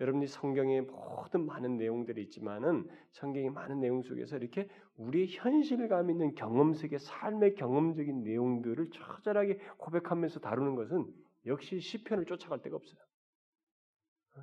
[0.02, 6.74] 여러분이 성경에 모든 많은 내용들이 있지만은 성경의 많은 내용 속에서 이렇게 우리의 현실감 있는 경험
[6.74, 11.06] 세계 삶의 경험적인 내용들을 처절하게 고백하면서 다루는 것은
[11.45, 12.99] 역시 시편을 쫓아갈 데가 없어요.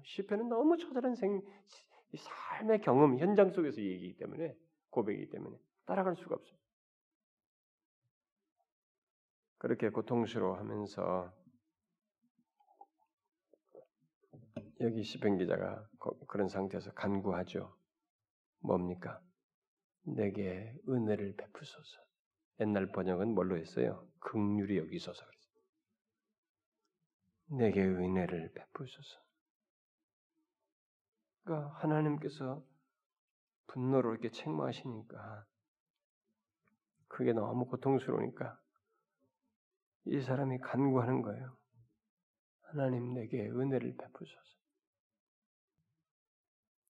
[0.04, 1.42] 시편은 너무 처절한 생
[2.16, 4.54] 삶의 경험 현장 속에서 얘기이기 때문에
[4.90, 5.56] 고백이기 때문에
[5.86, 6.59] 따라갈 수가 없어요.
[9.59, 11.32] 그렇게 고통스러워하면서
[14.80, 15.88] 여기 시편 기자가
[16.28, 17.76] 그런 상태에서 간구하죠.
[18.61, 19.20] 뭡니까?
[20.02, 22.00] 내게 은혜를 베푸소서.
[22.61, 24.09] 옛날 번역은 뭘로 했어요?
[24.20, 25.64] 극률이 여기소서 그랬어요.
[27.59, 29.20] 내게 은혜를 베푸소서.
[31.42, 32.64] 그러니까 하나님께서
[33.66, 35.46] 분노로 이렇게 책망하시니까
[37.09, 38.61] 그게 너무 고통스러우니까
[40.09, 41.56] 이 사람이 간구하는 거예요.
[42.62, 44.59] 하나님 내게 은혜를 베푸소서.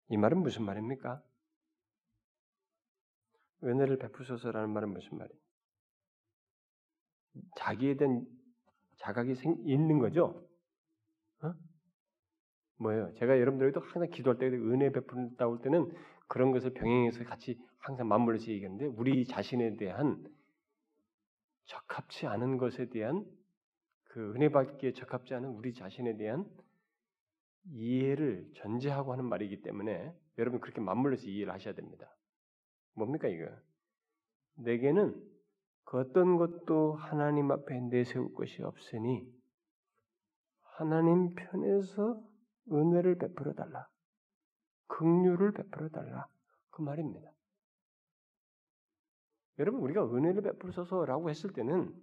[0.10, 1.22] 이 말은 무슨 말입니까?
[3.64, 5.40] 은혜를 베푸소서라는 말은 무슨 말이에요?
[7.58, 8.26] 자기에 대한
[8.98, 10.48] 자각이 생, 있는 거죠?
[11.42, 11.54] 어?
[12.78, 13.14] 뭐예요?
[13.16, 15.92] 제가 여러분들에게도 항상 기도할 때 은혜 베푼다 올 때는
[16.28, 20.24] 그런 것을 병행해서 같이 항상 맞물려서 얘기하는데 우리 자신에 대한
[21.66, 23.26] 적합치 않은 것에 대한
[24.06, 26.46] 그 은혜 받기에 적합지 않은 우리 자신에 대한
[27.72, 32.16] 이해를 전제하고 하는 말이기 때문에 여러분 그렇게 맞물려서 이해를 하셔야 됩니다.
[32.96, 33.46] 뭡니까 이거?
[34.56, 35.34] 내게는
[35.86, 39.28] 그 어떤 것도 하나님 앞에 내세울 것이 없으니
[40.78, 42.22] 하나님 편에서
[42.72, 43.88] 은혜를 베풀어 달라.
[44.88, 46.28] 긍휼을 베풀어 달라.
[46.70, 47.33] 그 말입니다.
[49.60, 51.94] 여러분 우리가 은혜를 베풀어서라고 했을 때는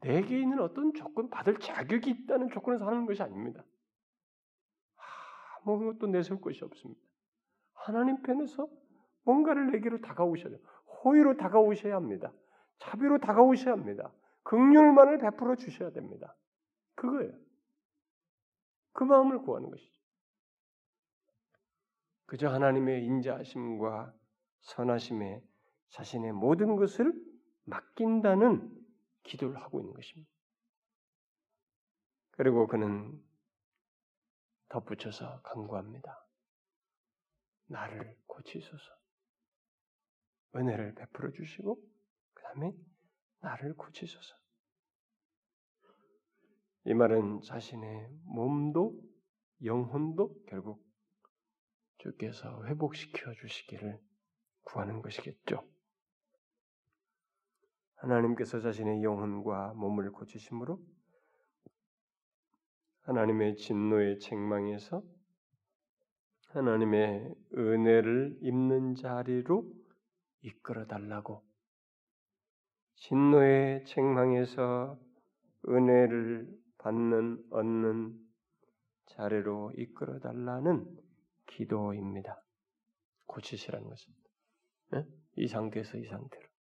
[0.00, 3.64] 내게 있는 어떤 조건 받을 자격이 있다는 조건에서 하는 것이 아닙니다.
[5.62, 7.00] 아무것도 내세울 것이 없습니다.
[7.74, 8.68] 하나님 편에서
[9.24, 10.58] 뭔가를 내게로 다가오셔야 돼요.
[11.04, 12.32] 호의로 다가오셔야 합니다.
[12.78, 14.12] 자비로 다가오셔야 합니다.
[14.42, 16.34] 극률만을 베풀어 주셔야 됩니다.
[16.94, 17.32] 그거예요.
[18.92, 19.92] 그 마음을 구하는 것이죠.
[22.26, 24.14] 그저 하나님의 인자하심과
[24.62, 25.42] 선하심에
[25.94, 27.12] 자신의 모든 것을
[27.66, 28.68] 맡긴다는
[29.22, 30.28] 기도를 하고 있는 것입니다.
[32.32, 33.22] 그리고 그는
[34.70, 36.26] 덧붙여서 간구합니다.
[37.66, 38.84] 나를 고치소서.
[40.56, 41.80] 은혜를 베풀어 주시고
[42.34, 42.72] 그 다음에
[43.40, 44.34] 나를 고치소서.
[46.86, 49.00] 이 말은 자신의 몸도
[49.62, 50.84] 영혼도 결국
[51.98, 54.00] 주께서 회복시켜 주시기를
[54.62, 55.73] 구하는 것이겠죠.
[58.04, 60.78] 하나님께서 자신의 영혼과 몸을 고치심으로
[63.02, 65.02] 하나님의 진노의 책망에서
[66.48, 69.64] 하나님의 은혜를 입는 자리로
[70.42, 71.42] 이끌어 달라고
[72.96, 74.98] 진노의 책망에서
[75.68, 76.48] 은혜를
[76.78, 78.18] 받는 얻는
[79.06, 80.86] 자리로 이끌어 달라는
[81.46, 82.42] 기도입니다.
[83.26, 84.12] 고치시라는 것은
[84.92, 85.06] 네?
[85.36, 86.53] 이 상태에서 이 상태로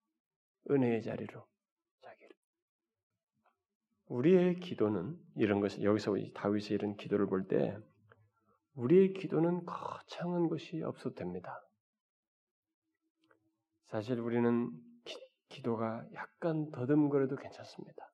[0.70, 1.46] 은혜의 자리로
[2.02, 2.36] 자기를
[4.08, 7.78] 우리의 기도는 이런 것을 여기서 다윗의 이런 기도를 볼 때
[8.76, 11.62] 우리의 기도는 거창한 것이 없어도 됩니다.
[13.88, 14.72] 사실 우리는
[15.50, 18.10] 기, 도가 약간 더듬거려도 괜찮습니다.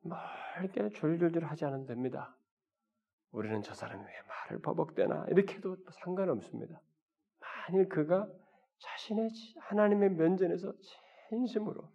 [0.00, 2.36] 멀게 졸졸졸 하지 않으면 됩니다.
[3.30, 6.80] 우리는 저 사람이 왜 말을 버벅대나 이렇게 해도 상관없습니다.
[7.40, 8.28] 만일 그가
[8.78, 10.72] 자신의 하나님의 면전에서
[11.28, 11.88] 진심으로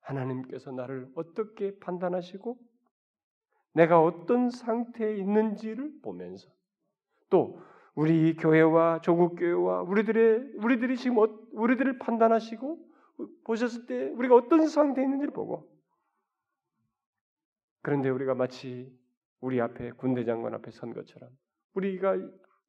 [0.00, 2.58] 하나님께서 나를 어떻게 판단하시고
[3.74, 6.48] 내가 어떤 상태에 있는지를 보면서
[7.30, 7.60] 또
[7.94, 12.78] 우리 교회와 조국 교회와 우리들의 우리들이 지금 어, 우리들을 판단하시고
[13.44, 15.68] 보셨을 때 우리가 어떤 상태에 있는지를 보고
[17.82, 18.92] 그런데 우리가 마치
[19.40, 21.30] 우리 앞에 군대 장관 앞에 선 것처럼
[21.74, 22.16] 우리가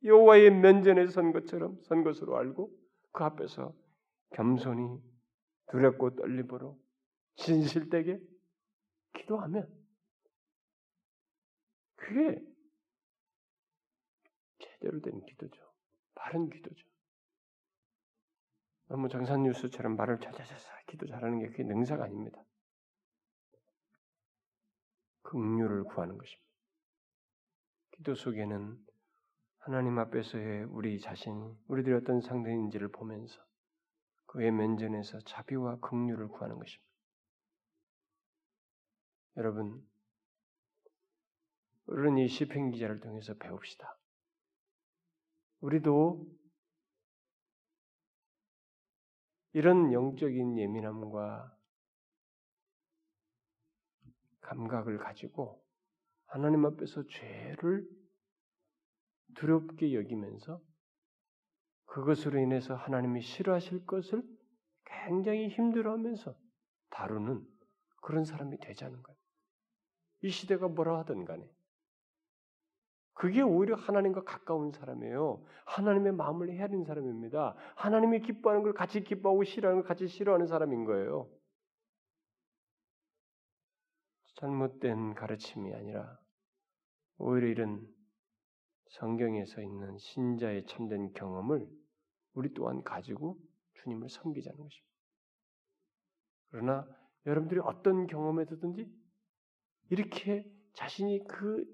[0.04, 2.70] 여호와의 면전에 선 것처럼 선 것으로 알고
[3.16, 3.74] 그 앞에서
[4.32, 5.01] 겸손히
[5.72, 6.78] 두렵고 떨림으로
[7.38, 8.20] 진실되게
[9.13, 9.74] 기도하면
[11.95, 12.45] 그게
[14.59, 15.61] 제대로 된 기도죠.
[16.13, 16.86] 바른 기도죠.
[18.89, 22.43] 너무 정산 뉴스처럼 말을 잘잘잘 기도 잘하는 게 그게 능사가 아닙니다.
[25.24, 26.51] 긍휼을 구하는 것입니다.
[27.91, 28.78] 기도 속에는
[29.66, 33.43] 하나님 앞에서의 우리 자신, 우리들이 어떤 상태인지를 보면서
[34.28, 36.93] 그의 면전에서 자비와 긍휼을 구하는 것입니다.
[39.38, 39.84] 여러분,
[41.88, 43.97] 우리는 이 시편 기자를 통해서 배웁시다.
[45.61, 46.28] 우리도
[49.53, 51.57] 이런 영적인 예민함과
[54.41, 55.66] 감각을 가지고
[56.28, 57.89] 하나님 앞에서 죄를
[59.36, 60.61] 두렵게 여기면서
[61.86, 64.23] 그것으로 인해서 하나님이 싫어하실 것을
[64.86, 66.36] 굉장히 힘들어하면서
[66.89, 67.45] 다루는
[68.01, 69.17] 그런 사람이 되자는 거예요.
[70.21, 71.49] 이 시대가 뭐라 하든 간에.
[73.13, 75.45] 그게 오히려 하나님과 가까운 사람이에요.
[75.65, 77.55] 하나님의 마음을 헤아리는 사람입니다.
[77.75, 81.29] 하나님이 기뻐하는 걸 같이 기뻐하고 싫어하는 걸 같이 싫어하는 사람인 거예요.
[84.36, 86.19] 잘못된 가르침이 아니라
[87.17, 87.95] 오히려 이런
[89.00, 91.68] 성경에서 있는 신자의 참된 경험을
[92.34, 93.38] 우리 또한 가지고
[93.76, 94.96] 주님을 섬기자는 것입니다.
[96.50, 96.88] 그러나
[97.26, 98.89] 여러분들이 어떤 경험에서든지
[99.89, 101.66] 이렇게 자신이 그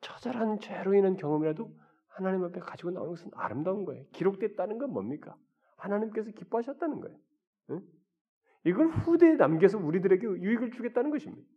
[0.00, 1.70] 처절한 죄로 인한 경험이라도
[2.08, 4.04] 하나님 앞에 가지고 나오는 것은 아름다운 거예요.
[4.12, 5.36] 기록됐다는 건 뭡니까?
[5.76, 7.18] 하나님께서 기뻐하셨다는 거예요.
[7.70, 7.80] 응?
[8.64, 11.48] 이걸 후대에 남겨서 우리들에게 유익을 주겠다는 것입니다.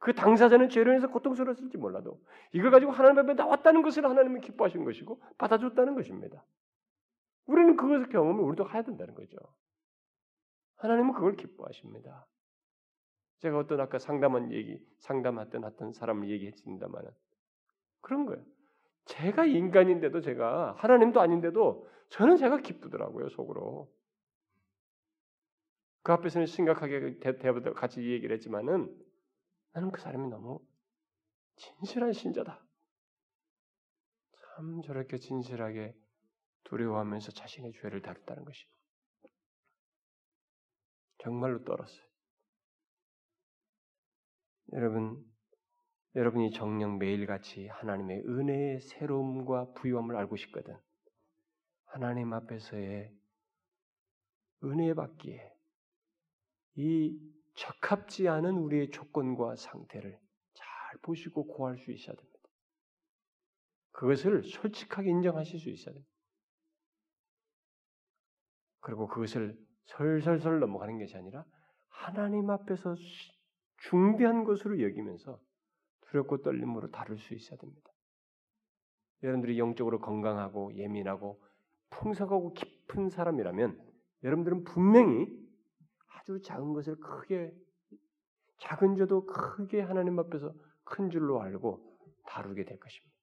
[0.00, 2.20] 그 당사자는 죄로 인해서 고통스러웠을지 몰라도
[2.52, 6.42] 이걸 가지고 하나님 앞에 나왔다는 것을 하나님은 기뻐하신 것이고 받아줬다는 것입니다.
[7.46, 9.36] 우리는 그것을 경험을 우리도 해야 된다는 거죠.
[10.76, 12.26] 하나님은 그걸 기뻐하십니다.
[13.40, 17.10] 제가 어떤 아까 상담한 얘기, 상담했던 어떤 사람을 얘기했습니다만은
[18.00, 18.42] 그런 거예요.
[19.04, 23.92] 제가 인간인데도 제가 하나님도 아닌데도 저는 제가 기쁘더라고요 속으로.
[26.02, 28.88] 그 앞에서는 심각하게 대보다 같이 얘기를 했지만은
[29.72, 30.60] 나는 그 사람이 너무
[31.56, 32.64] 진실한 신자다.
[34.56, 35.94] 참 저렇게 진실하게
[36.64, 38.66] 두려워하면서 자신의 죄를 다뤘다는 것이
[41.18, 42.10] 정말로 떨었어요.
[44.72, 45.24] 여러분,
[46.14, 50.76] 여러분이 정녕 매일같이 하나님의 은혜의 새로움과 부유함을 알고 싶거든.
[51.86, 53.12] 하나님 앞에서의
[54.64, 55.52] 은혜 받기에
[56.76, 57.18] 이
[57.60, 60.18] 적합지 않은 우리의 조건과 상태를
[60.54, 62.40] 잘 보시고 고할 수 있어야 됩니다.
[63.92, 66.10] 그것을 솔직하게 인정하실 수 있어야 됩니다.
[68.80, 71.44] 그리고 그것을 설설설 넘어가는 것이 아니라
[71.88, 72.96] 하나님 앞에서
[73.76, 75.38] 중대한 것으로 여기면서
[76.06, 77.90] 두렵고 떨림으로 다룰 수 있어야 됩니다.
[79.22, 81.42] 여러분들이 영적으로 건강하고 예민하고
[81.90, 83.86] 풍성하고 깊은 사람이라면
[84.24, 85.39] 여러분들은 분명히
[86.30, 87.52] 아주 작은 것을 크게
[88.60, 90.54] 작은 저도 크게 하나님 앞에서
[90.84, 93.16] 큰 줄로 알고 다루게 될 것입니다.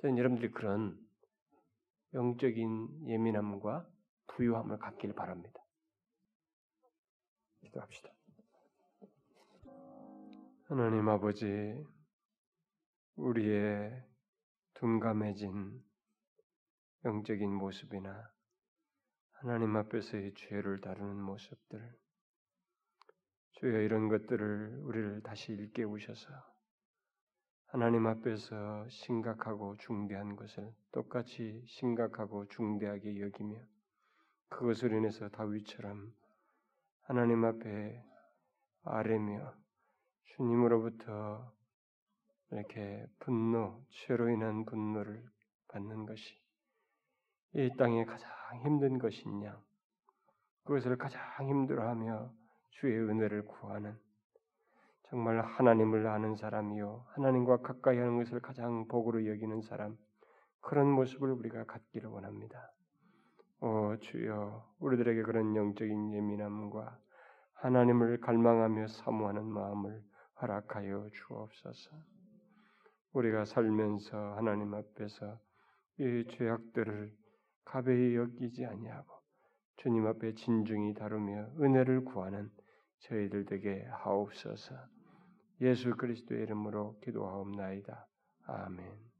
[0.00, 0.96] 저는 여러분들이 그런
[2.14, 3.88] 영적인 예민함과
[4.28, 5.60] 부유함을 갖기를 바랍니다.
[7.60, 8.10] 기도합시다.
[10.64, 11.46] 하나님 아버지,
[13.16, 14.04] 우리의
[14.74, 15.82] 둔감해진
[17.04, 18.31] 영적인 모습이나
[19.42, 21.92] 하나님 앞에서의 죄를 다루는 모습들,
[23.50, 26.28] 주여 이런 것들을 우리를 다시 일깨우셔서
[27.66, 33.58] 하나님 앞에서 심각하고 중대한 것을 똑같이 심각하고 중대하게 여기며
[34.48, 36.14] 그것을 인해서 다윗처럼
[37.00, 38.00] 하나님 앞에
[38.84, 39.56] 아뢰며
[40.36, 41.52] 주님으로부터
[42.52, 45.28] 이렇게 분노, 죄로 인한 분노를
[45.66, 46.41] 받는 것이
[47.54, 48.30] 이 땅에 가장
[48.64, 49.60] 힘든 것이냐?
[50.64, 52.32] 그것을 가장 힘들어하며
[52.70, 53.94] 주의 은혜를 구하는
[55.10, 59.98] 정말 하나님을 아는 사람이요 하나님과 가까이 하는 것을 가장 복으로 여기는 사람
[60.60, 62.72] 그런 모습을 우리가 갖기를 원합니다.
[63.60, 66.98] 오 주여 우리들에게 그런 영적인 예민함과
[67.54, 70.02] 하나님을 갈망하며 사모하는 마음을
[70.40, 71.90] 허락하여 주옵소서.
[73.12, 75.38] 우리가 살면서 하나님 앞에서
[75.98, 77.12] 이 죄악들을
[77.64, 79.12] 가벼이 여기지 아니하고
[79.76, 82.50] 주님 앞에 진중히 다루며 은혜를 구하는
[83.00, 84.74] 저희들 되게 하옵소서.
[85.60, 88.06] 예수 그리스도의 이름으로 기도하옵나이다.
[88.46, 89.11] 아멘.